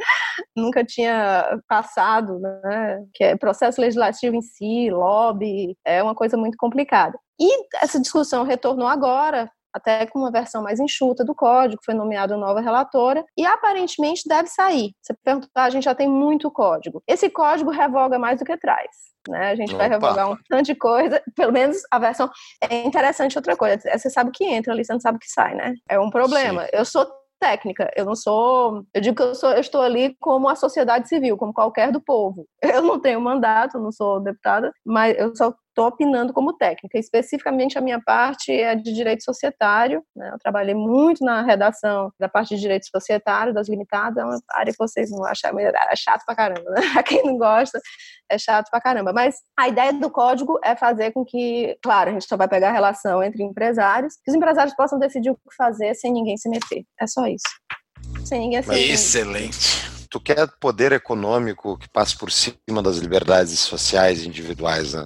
[0.56, 3.06] nunca tinha passado, né?
[3.14, 7.18] Que é processo legislativo em si, lobby, é uma coisa muito complicada.
[7.40, 12.36] E essa discussão retornou agora, até com uma versão mais enxuta do código, foi nomeada
[12.38, 14.92] nova relatora, e aparentemente deve sair.
[15.02, 17.02] Você perguntar, ah, a gente já tem muito código.
[17.08, 18.90] Esse código revoga mais do que traz.
[19.28, 19.52] Né?
[19.52, 19.80] A gente Opa.
[19.80, 22.30] vai revogar um tanto de coisa, pelo menos a versão
[22.62, 23.80] é interessante outra coisa.
[23.98, 25.76] Você sabe o que entra ali, você não sabe o que sai, né?
[25.90, 26.64] É um problema.
[26.64, 26.70] Sim.
[26.74, 27.90] Eu sou técnica.
[27.96, 28.84] Eu não sou.
[28.94, 32.02] Eu digo que eu, sou, eu estou ali como a sociedade civil, como qualquer do
[32.02, 32.46] povo.
[32.62, 37.00] Eu não tenho mandato, não sou deputada, mas eu só estou opinando como técnica.
[37.00, 40.04] Especificamente a minha parte é de direito societário.
[40.16, 40.30] Né?
[40.34, 44.74] Eu trabalhei muito na redação da parte de direito societário, das limitadas, é uma área
[44.74, 46.70] que vocês vão achar é chato pra caramba.
[46.72, 46.82] Né?
[47.06, 47.80] quem não gosta,
[48.30, 49.14] é chato pra caramba.
[49.14, 52.70] Mas a ideia do código é fazer com que, claro, a gente só vai pegar
[52.70, 56.50] a relação entre empresários, que os empresários possam decidir o que fazer sem ninguém se
[56.50, 56.84] meter.
[57.00, 57.48] É só isso.
[58.26, 58.92] Sem ninguém se meter.
[58.92, 65.06] Excelente tu quer poder econômico que passe por cima das liberdades sociais individuais, né?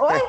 [0.00, 0.20] Oi?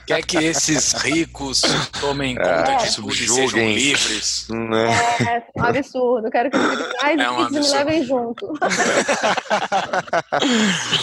[0.06, 1.62] Quer que esses ricos
[2.00, 4.46] tomem conta é, de tudo e sejam livres?
[4.48, 4.92] Né?
[5.28, 6.30] É, é um absurdo.
[6.30, 8.46] Quero que eles mais é um me levem junto.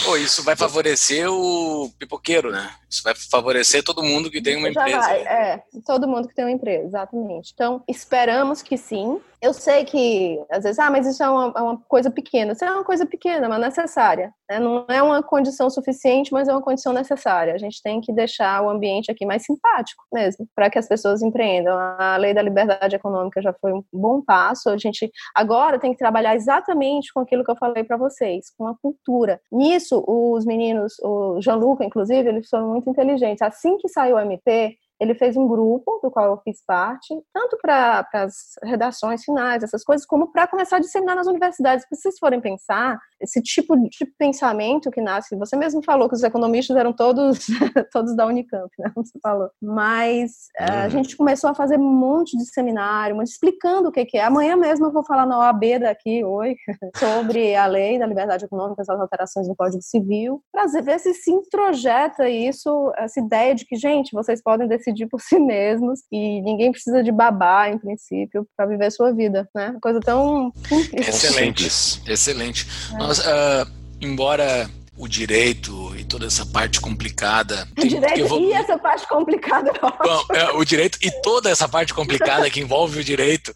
[0.05, 2.71] Pô, isso vai favorecer o pipoqueiro, né?
[2.89, 4.99] Isso vai favorecer todo mundo que tem uma empresa.
[4.99, 7.51] Vai, é, todo mundo que tem uma empresa, exatamente.
[7.53, 9.19] Então, esperamos que sim.
[9.41, 12.53] Eu sei que, às vezes, ah, mas isso é uma, é uma coisa pequena.
[12.53, 14.31] Isso é uma coisa pequena, mas necessária.
[14.47, 14.59] Né?
[14.59, 17.55] Não é uma condição suficiente, mas é uma condição necessária.
[17.55, 21.23] A gente tem que deixar o ambiente aqui mais simpático mesmo, para que as pessoas
[21.23, 21.75] empreendam.
[21.75, 24.69] A lei da liberdade econômica já foi um bom passo.
[24.69, 28.67] A gente agora tem que trabalhar exatamente com aquilo que eu falei para vocês, com
[28.67, 29.41] a cultura.
[29.51, 33.41] Nisso, os meninos, o Jean-Luc, inclusive, eles foram muito inteligentes.
[33.41, 37.57] Assim que saiu o MP, ele fez um grupo do qual eu fiz parte, tanto
[37.59, 41.83] para as redações finais, essas coisas, como para começar a disseminar nas universidades.
[41.89, 46.21] Se vocês forem pensar, esse tipo de pensamento que nasce, você mesmo falou que os
[46.21, 47.47] economistas eram todos,
[47.91, 48.91] todos da Unicamp, né?
[48.95, 49.49] Você falou.
[49.59, 50.77] Mas uhum.
[50.83, 54.23] a gente começou a fazer um monte de seminário, explicando o que, que é.
[54.23, 56.55] Amanhã mesmo eu vou falar na OAB daqui, oi,
[56.95, 61.31] sobre a lei da liberdade econômica, as alterações no Código Civil, para ver se se
[61.31, 66.41] introjeta isso, essa ideia de que, gente, vocês podem decidir decidir por si mesmos e
[66.41, 69.75] ninguém precisa de babá, em princípio, para viver a sua vida, né?
[69.81, 70.53] Coisa tão
[70.93, 71.65] Excelente,
[72.07, 72.67] excelente.
[72.93, 72.97] É.
[72.97, 77.67] Nós, uh, embora o direito e toda essa parte complicada.
[77.75, 78.39] O direito vou...
[78.39, 79.71] e essa parte complicada.
[79.81, 83.51] Bom, é, o direito e toda essa parte complicada que envolve o direito,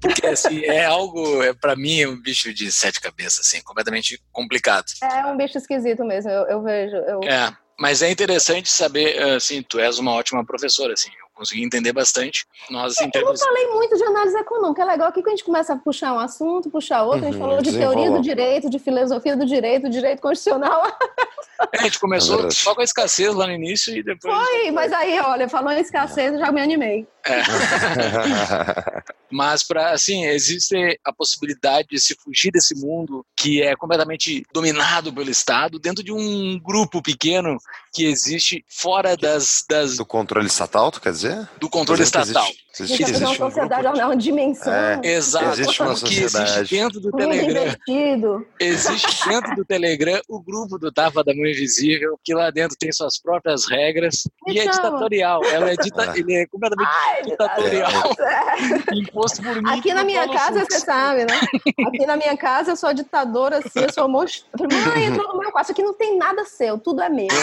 [0.00, 4.18] porque assim, é algo, é, para mim, é um bicho de sete cabeças, assim, completamente
[4.32, 4.86] complicado.
[5.02, 6.96] É um bicho esquisito mesmo, eu, eu vejo.
[6.96, 7.20] Eu...
[7.24, 7.54] É.
[7.78, 12.46] Mas é interessante saber, assim, tu és uma ótima professora, assim, eu consegui entender bastante.
[12.70, 15.76] Nós eu não falei muito de análise econômica, é legal que a gente começa a
[15.76, 18.78] puxar um assunto, puxar outro, uhum, a gente uhum, falou de teoria do direito, de
[18.78, 20.82] filosofia do direito, direito constitucional.
[21.72, 24.46] É, a gente começou é só com a escassez lá no início e depois...
[24.46, 27.08] Foi, mas aí, olha, falou em escassez, eu já me animei.
[27.26, 29.02] É.
[29.30, 35.12] Mas para assim, existe a possibilidade de se fugir desse mundo que é completamente dominado
[35.12, 37.58] pelo Estado dentro de um grupo pequeno
[37.92, 39.96] que existe fora das, das...
[39.96, 41.48] do controle estatal, tu quer dizer?
[41.58, 42.44] Do controle estatal.
[42.78, 44.72] Existe, existe, existe uma sociedade, um uma dimensão.
[44.72, 45.48] É, Exato.
[45.48, 46.34] Existe uma sociedade.
[46.34, 48.44] Que existe dentro do Telegram.
[48.60, 52.92] Existe dentro do Telegram o grupo do Tava da Mãe Invisível, que lá dentro tem
[52.92, 55.42] suas próprias regras e é ditatorial.
[55.44, 58.14] Ela é dita, ele é completamente Ai, ditatorial.
[58.18, 58.94] É.
[58.96, 59.70] Imposto por mim.
[59.70, 61.40] Aqui na minha casa, você sabe, né?
[61.86, 64.46] Aqui na minha casa eu sou ditadora, assim, eu sou monstro.
[64.88, 65.72] Mãe, entrou no meu quarto.
[65.72, 67.26] Aqui não tem nada seu, tudo é meu.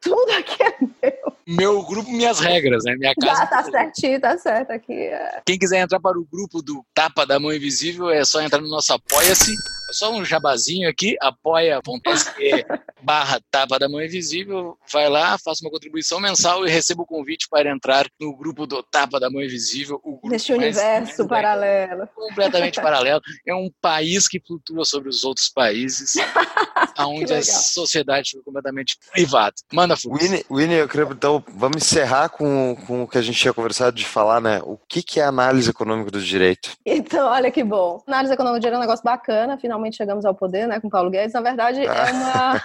[0.00, 1.36] tudo aqui é meu.
[1.46, 2.96] Meu grupo, minhas regras, né?
[2.96, 3.42] Minha casa.
[3.42, 4.92] Ah, tá certinho, tá certo aqui.
[4.92, 5.42] É.
[5.46, 8.68] Quem quiser entrar para o grupo do Tapa da Mão Invisível é só entrar no
[8.68, 9.52] nosso Apoia-se.
[9.88, 12.66] É só um jabazinho aqui, apoia.se
[13.02, 14.76] barra Tapa da Mão Invisível.
[14.92, 18.80] Vai lá, faça uma contribuição mensal e receba o convite para entrar no grupo do
[18.80, 20.00] Tapa da Mão Invisível.
[20.04, 22.08] O grupo Neste universo mais paralelo.
[22.14, 23.20] Completamente paralelo.
[23.46, 26.12] É um país que flutua sobre os outros países,
[27.00, 29.54] onde a sociedade foi completamente privada.
[29.72, 30.22] Manda, Fux.
[30.22, 33.96] Winnie, Winnie, eu queria, então, vamos encerrar com, com o que a gente tinha conversado
[33.96, 34.60] de falar, né?
[34.62, 36.72] O que, que é análise econômica do direito?
[36.84, 38.02] Então, olha que bom.
[38.06, 41.10] Análise econômica do direito é um negócio bacana, finalmente chegamos ao poder, né, com Paulo
[41.10, 41.34] Guedes.
[41.34, 42.12] Na verdade, é ah.
[42.12, 42.62] uma,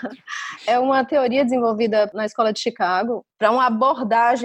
[0.68, 4.01] é uma teoria desenvolvida na Escola de Chicago para uma abordagem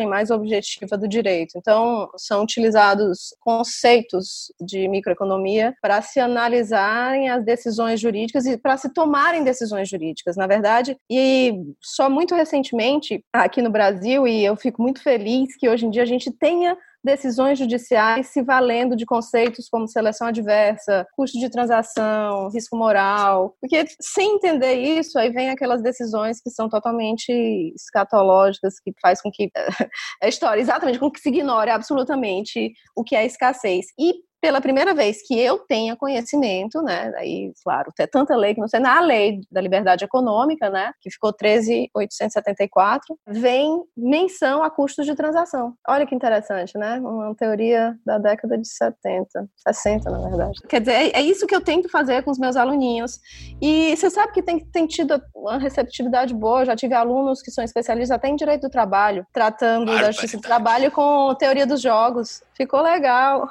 [0.07, 1.53] mais objetiva do direito.
[1.57, 8.93] Então, são utilizados conceitos de microeconomia para se analisarem as decisões jurídicas e para se
[8.93, 10.97] tomarem decisões jurídicas, na verdade.
[11.11, 15.91] E só muito recentemente, aqui no Brasil, e eu fico muito feliz que hoje em
[15.91, 16.77] dia a gente tenha
[17.07, 23.85] decisões judiciais se valendo de conceitos como seleção adversa, custo de transação, risco moral, porque
[24.01, 27.33] sem entender isso, aí vem aquelas decisões que são totalmente
[27.75, 29.51] escatológicas, que faz com que
[30.23, 33.87] a história, exatamente, com que se ignore absolutamente o que é escassez.
[33.99, 38.61] E pela primeira vez que eu tenha conhecimento, né, aí, claro, tem tanta lei que
[38.61, 45.07] não sei, na lei da liberdade econômica, né, que ficou 13.874, vem menção a custos
[45.07, 45.75] de transação.
[45.89, 50.61] Olha que interessante, né, uma teoria da década de 70, 60, na verdade.
[50.69, 53.19] Quer dizer, é, é isso que eu tento fazer com os meus aluninhos,
[53.61, 57.65] e você sabe que tem, tem tido uma receptividade boa, já tive alunos que são
[57.65, 62.43] especialistas até em direito do trabalho, tratando da justiça do trabalho com teoria dos jogos.
[62.57, 63.51] Ficou legal.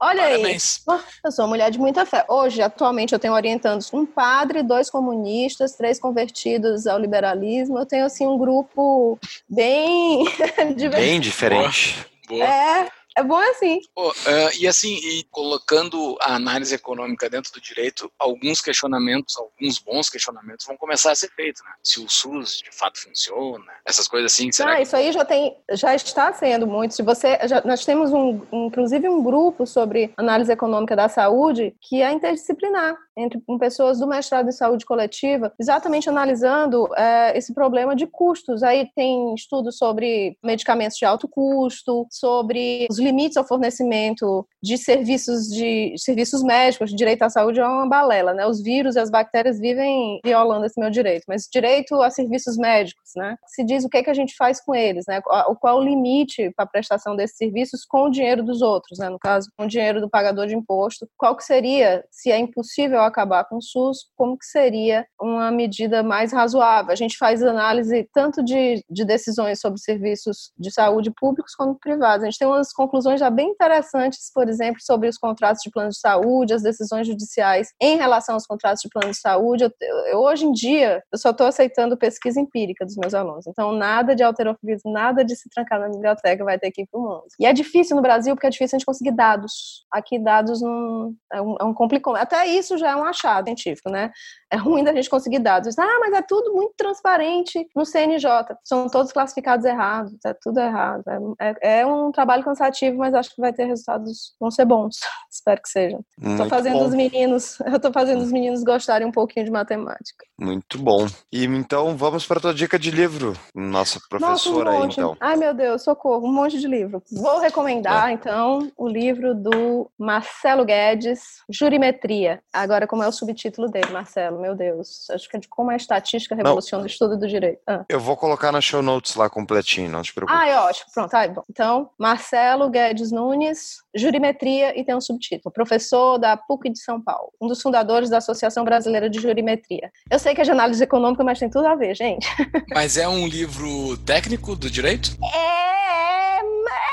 [0.00, 0.82] Olha Parabéns.
[0.88, 2.24] aí, eu sou uma mulher de muita fé.
[2.28, 7.78] Hoje, atualmente, eu tenho orientando um padre, dois comunistas, três convertidos ao liberalismo.
[7.78, 9.18] Eu tenho, assim, um grupo
[9.48, 10.24] bem...
[10.90, 12.04] bem diferente.
[12.28, 12.44] Boa.
[12.44, 13.80] É, é bom assim.
[13.94, 14.14] Oh, uh,
[14.60, 20.66] e assim, e colocando a análise econômica dentro do direito, alguns questionamentos, alguns bons questionamentos
[20.66, 21.70] vão começar a ser feitos, né?
[21.82, 24.52] Se o SUS de fato funciona, essas coisas assim.
[24.52, 24.82] Será ah, que...
[24.82, 26.94] isso aí já tem, já está sendo muito.
[26.94, 32.02] Se você, já, nós temos um, inclusive um grupo sobre análise econômica da saúde que
[32.02, 37.96] é interdisciplinar entre com pessoas do mestrado em saúde coletiva, exatamente analisando é, esse problema
[37.96, 38.62] de custos.
[38.62, 45.46] Aí tem estudos sobre medicamentos de alto custo, sobre os limites ao fornecimento de serviços
[45.48, 48.46] de serviços médicos, de direito à saúde é uma balela, né?
[48.46, 53.10] Os vírus e as bactérias vivem violando esse meu direito, mas direito a serviços médicos,
[53.16, 53.36] né?
[53.46, 55.20] Se diz o que é que a gente faz com eles, né?
[55.60, 59.08] Qual o limite para a prestação desses serviços com o dinheiro dos outros, né?
[59.08, 61.08] No caso, com o dinheiro do pagador de imposto.
[61.16, 66.02] Qual que seria, se é impossível acabar com o SUS, como que seria uma medida
[66.02, 66.92] mais razoável?
[66.92, 72.22] A gente faz análise tanto de, de decisões sobre serviços de saúde públicos quanto privados.
[72.22, 75.70] A gente tem umas conclusões conclusões já bem interessantes, por exemplo, sobre os contratos de
[75.70, 79.64] plano de saúde, as decisões judiciais em relação aos contratos de plano de saúde.
[79.64, 79.70] Eu,
[80.06, 83.46] eu, hoje em dia, eu só estou aceitando pesquisa empírica dos meus alunos.
[83.46, 86.98] Então, nada de alterofilismo, nada de se trancar na biblioteca vai ter que ir para
[86.98, 87.26] o mundo.
[87.38, 89.84] E é difícil no Brasil, porque é difícil a gente conseguir dados.
[89.92, 92.16] Aqui, dados não, é um, é um complicado.
[92.16, 94.10] Até isso já é um achado científico, né?
[94.56, 95.78] É ruim da gente conseguir dados.
[95.78, 98.56] Ah, mas é tudo muito transparente no CNJ.
[98.64, 101.04] São todos classificados errados, é tudo errado.
[101.38, 104.98] É, é, é um trabalho cansativo mas acho que vai ter resultados vão ser bons.
[105.30, 106.04] Espero que sejam.
[106.20, 106.86] Estou fazendo bom.
[106.86, 110.24] os meninos, eu tô fazendo os meninos gostarem um pouquinho de matemática.
[110.40, 111.06] Muito bom.
[111.30, 115.16] E então vamos para a tua dica de livro, nossa professora nossa, um aí então.
[115.20, 117.02] Ai meu Deus, socorro, um monte de livro.
[117.12, 118.12] Vou recomendar é.
[118.12, 122.40] então o livro do Marcelo Guedes, Jurimetria.
[122.52, 124.40] Agora como é o subtítulo dele, Marcelo?
[124.46, 126.84] Meu Deus, acho que é de como a estatística revoluciona não.
[126.84, 127.60] o estudo do direito.
[127.66, 127.84] Ah.
[127.88, 130.38] Eu vou colocar na show notes lá completinho, não te preocupe.
[130.38, 130.86] Ah, é ótimo.
[130.94, 131.42] Pronto, ai, bom.
[131.50, 137.32] Então, Marcelo Guedes Nunes, Jurimetria e tem um subtítulo, professor da PUC de São Paulo,
[137.40, 139.90] um dos fundadores da Associação Brasileira de Jurimetria.
[140.10, 142.26] Eu sei que é de análise econômica, mas tem tudo a ver, gente.
[142.72, 145.16] Mas é um livro técnico do direito?
[145.34, 145.56] É,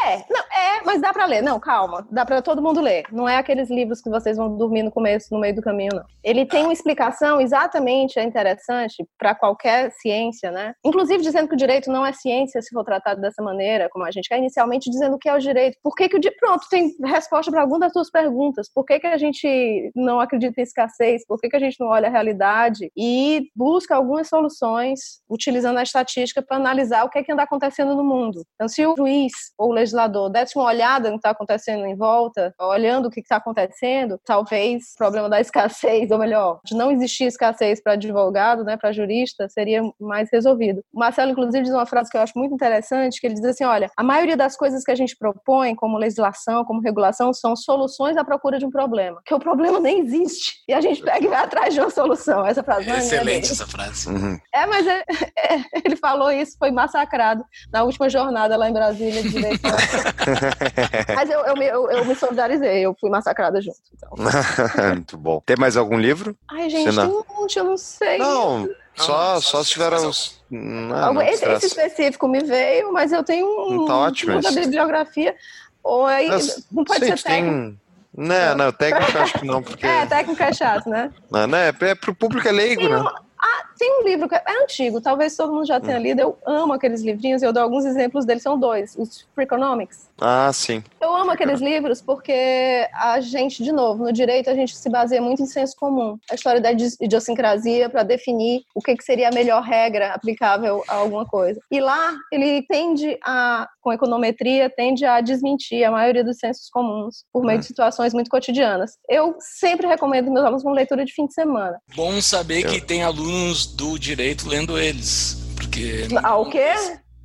[0.05, 1.41] é, não, é, mas dá para ler.
[1.41, 3.05] Não, calma, dá para todo mundo ler.
[3.11, 6.03] Não é aqueles livros que vocês vão dormir no começo, no meio do caminho, não.
[6.23, 10.73] Ele tem uma explicação exatamente é interessante para qualquer ciência, né?
[10.83, 14.11] Inclusive dizendo que o direito não é ciência se for tratado dessa maneira, como a
[14.11, 15.77] gente quer inicialmente dizendo que é o direito.
[15.81, 18.69] Por que que o de pronto tem resposta para alguma das suas perguntas?
[18.73, 21.25] Por que que a gente não acredita em escassez?
[21.25, 25.83] Por que que a gente não olha a realidade e busca algumas soluções utilizando a
[25.83, 28.43] estatística para analisar o que é que anda acontecendo no mundo?
[28.55, 31.95] Então, se o juiz ou o legislador desse uma olhada no que está acontecendo em
[31.95, 36.91] volta, olhando o que está acontecendo, talvez o problema da escassez, ou melhor, de não
[36.91, 40.81] existir escassez para advogado, né, para jurista, seria mais resolvido.
[40.93, 43.63] O Marcelo, inclusive, diz uma frase que eu acho muito interessante, que ele diz assim,
[43.63, 48.17] olha, a maioria das coisas que a gente propõe, como legislação, como regulação, são soluções
[48.17, 51.29] à procura de um problema, que o problema nem existe, e a gente pega e
[51.29, 52.45] vai atrás de uma solução.
[52.45, 54.09] Essa frase é Excelente essa frase.
[54.09, 54.39] Uhum.
[54.53, 55.03] É, mas é,
[55.37, 59.61] é, ele falou isso, foi massacrado na última jornada lá em Brasília de direito
[61.15, 63.79] Mas eu, eu, me, eu, eu, me solidarizei, eu fui massacrada junto.
[63.93, 64.11] Então.
[64.89, 65.41] Muito bom.
[65.45, 66.35] Tem mais algum livro?
[66.51, 68.17] Ai, gente, tem um monte, eu não sei.
[68.17, 70.41] Não, só, só se tiver uns.
[70.49, 73.85] Não, não esse, esse, específico me veio, mas eu tenho um.
[73.85, 74.41] Tá ótimo.
[74.41, 75.35] Da bibliografia.
[75.83, 76.29] Ou aí,
[76.71, 77.55] não pode ser técnico.
[77.55, 77.79] Tem...
[78.15, 79.85] Não, não, técnico acho que não, porque.
[79.85, 81.11] É, técnico é chato, né?
[81.31, 81.73] Não, né?
[81.79, 83.03] É pro público é leigo, Sim, né?
[83.39, 86.01] Ah, tem um livro que é antigo, talvez todo mundo já tenha hum.
[86.01, 86.21] lido.
[86.21, 88.43] Eu amo aqueles livrinhos e eu dou alguns exemplos deles.
[88.43, 90.09] São dois: os Freakonomics.
[90.19, 90.83] Ah, sim.
[91.01, 95.21] Eu amo aqueles livros porque a gente, de novo, no direito a gente se baseia
[95.21, 96.17] muito em senso comum.
[96.29, 100.95] A história da idiosincrasia para definir o que, que seria a melhor regra aplicável a
[100.95, 101.59] alguma coisa.
[101.71, 107.25] E lá ele tende a, com econometria, tende a desmentir a maioria dos sensos comuns
[107.31, 107.67] por meio de hum.
[107.67, 108.97] situações muito cotidianas.
[109.09, 111.79] Eu sempre recomendo meus alunos uma leitura de fim de semana.
[111.95, 112.71] Bom saber eu...
[112.71, 115.41] que tem alunos do direito lendo eles.
[115.55, 116.07] Porque.
[116.23, 116.73] Ah, o quê?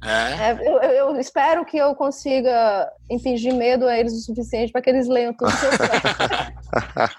[0.04, 0.50] É.
[0.50, 4.90] É, eu, eu espero que eu consiga infligir medo a eles o suficiente para que
[4.90, 7.12] eles leiam tudo que eu quero.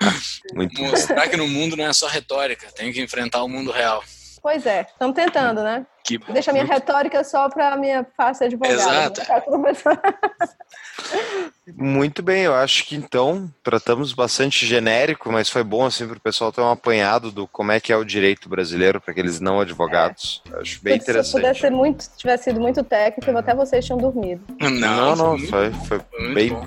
[0.55, 0.81] Muito.
[0.81, 4.01] Mostrar que no mundo não é só retórica, tem que enfrentar o mundo real.
[4.41, 5.85] Pois é, estamos tentando, né?
[6.09, 6.33] Que bom.
[6.33, 8.73] Deixa a minha retórica só para a minha face advogada.
[8.73, 9.21] Exato.
[9.21, 9.41] né?
[9.61, 9.73] Bem.
[11.77, 16.19] Muito bem, eu acho que então tratamos bastante genérico, mas foi bom assim para o
[16.19, 19.59] pessoal ter um apanhado do como é que é o direito brasileiro para aqueles não
[19.59, 20.41] advogados.
[20.59, 21.59] Acho bem Se pudesse interessante.
[21.61, 24.41] ser muito, tivesse sido muito técnico, até vocês tinham dormido.
[24.59, 26.57] Não, não, foi, foi foi bem,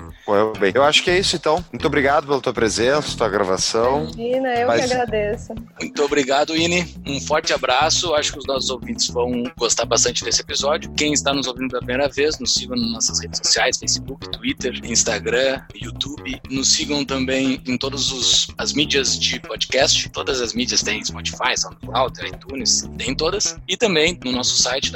[0.59, 0.71] bem.
[0.73, 1.63] Eu acho que é isso então.
[1.71, 4.03] Muito obrigado pela tua presença, tua gravação.
[4.05, 5.53] Imagina, eu Mas- que agradeço.
[5.79, 6.95] Muito obrigado, Ine.
[7.05, 8.13] Um forte abraço.
[8.15, 10.91] Acho que os nossos ouvintes vão gostar bastante desse episódio.
[10.93, 14.79] Quem está nos ouvindo pela primeira vez, nos sigam nas nossas redes sociais: Facebook, Twitter,
[14.83, 16.39] Instagram, YouTube.
[16.49, 20.09] Nos sigam também em todas as mídias de podcast.
[20.09, 23.57] Todas as mídias têm Spotify, SoundCloud, iTunes, tem todas.
[23.67, 24.91] E também no nosso site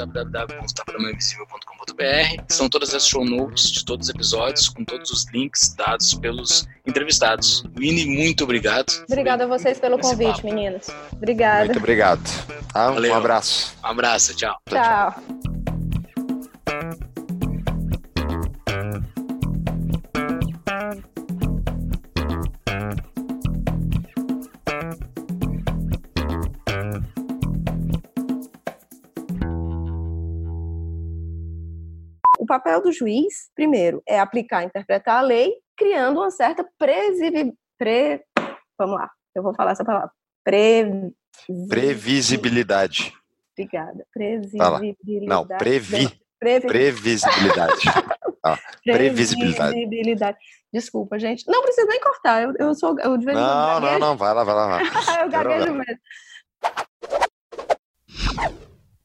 [1.88, 6.14] www.tapadamainvisível.com.br estão todas as show notes de todos os episódios, com todos os links dados
[6.14, 7.64] pelos entrevistados.
[7.78, 8.86] Ine, muito obrigado.
[9.08, 10.46] Obrigada a vocês pelo convite, papo.
[10.46, 10.88] meninos.
[11.12, 11.66] Obrigada.
[11.66, 12.22] Muito obrigado.
[12.72, 13.12] Valeu.
[13.12, 13.74] Um abraço.
[13.82, 14.56] Um abraço, tchau.
[14.68, 15.14] Tchau.
[15.28, 15.57] O
[32.48, 37.56] papel do juiz, primeiro, é aplicar, interpretar a lei, criando uma certa previsibilidade.
[37.78, 38.24] Pre...
[38.76, 40.10] Vamos lá, eu vou falar essa palavra.
[40.42, 41.12] Pre...
[41.68, 43.14] Previsibilidade.
[43.52, 43.98] Obrigada.
[43.98, 44.04] Lá.
[44.12, 45.28] Previsibilidade.
[45.28, 46.66] Não, previ, Previ...
[46.66, 47.82] previsibilidade.
[48.84, 49.72] previsibilidade.
[49.72, 50.38] Previsibilidade.
[50.72, 51.44] Desculpa, gente.
[51.46, 52.42] Não precisa nem cortar.
[52.42, 52.98] Eu, eu sou.
[53.00, 53.98] Eu de vez Não, não, gaguejo.
[53.98, 54.66] não, vai lá, vai lá.
[54.66, 54.82] Vai.
[55.24, 55.84] eu gaguejo Não, não.
[55.84, 55.98] mesmo.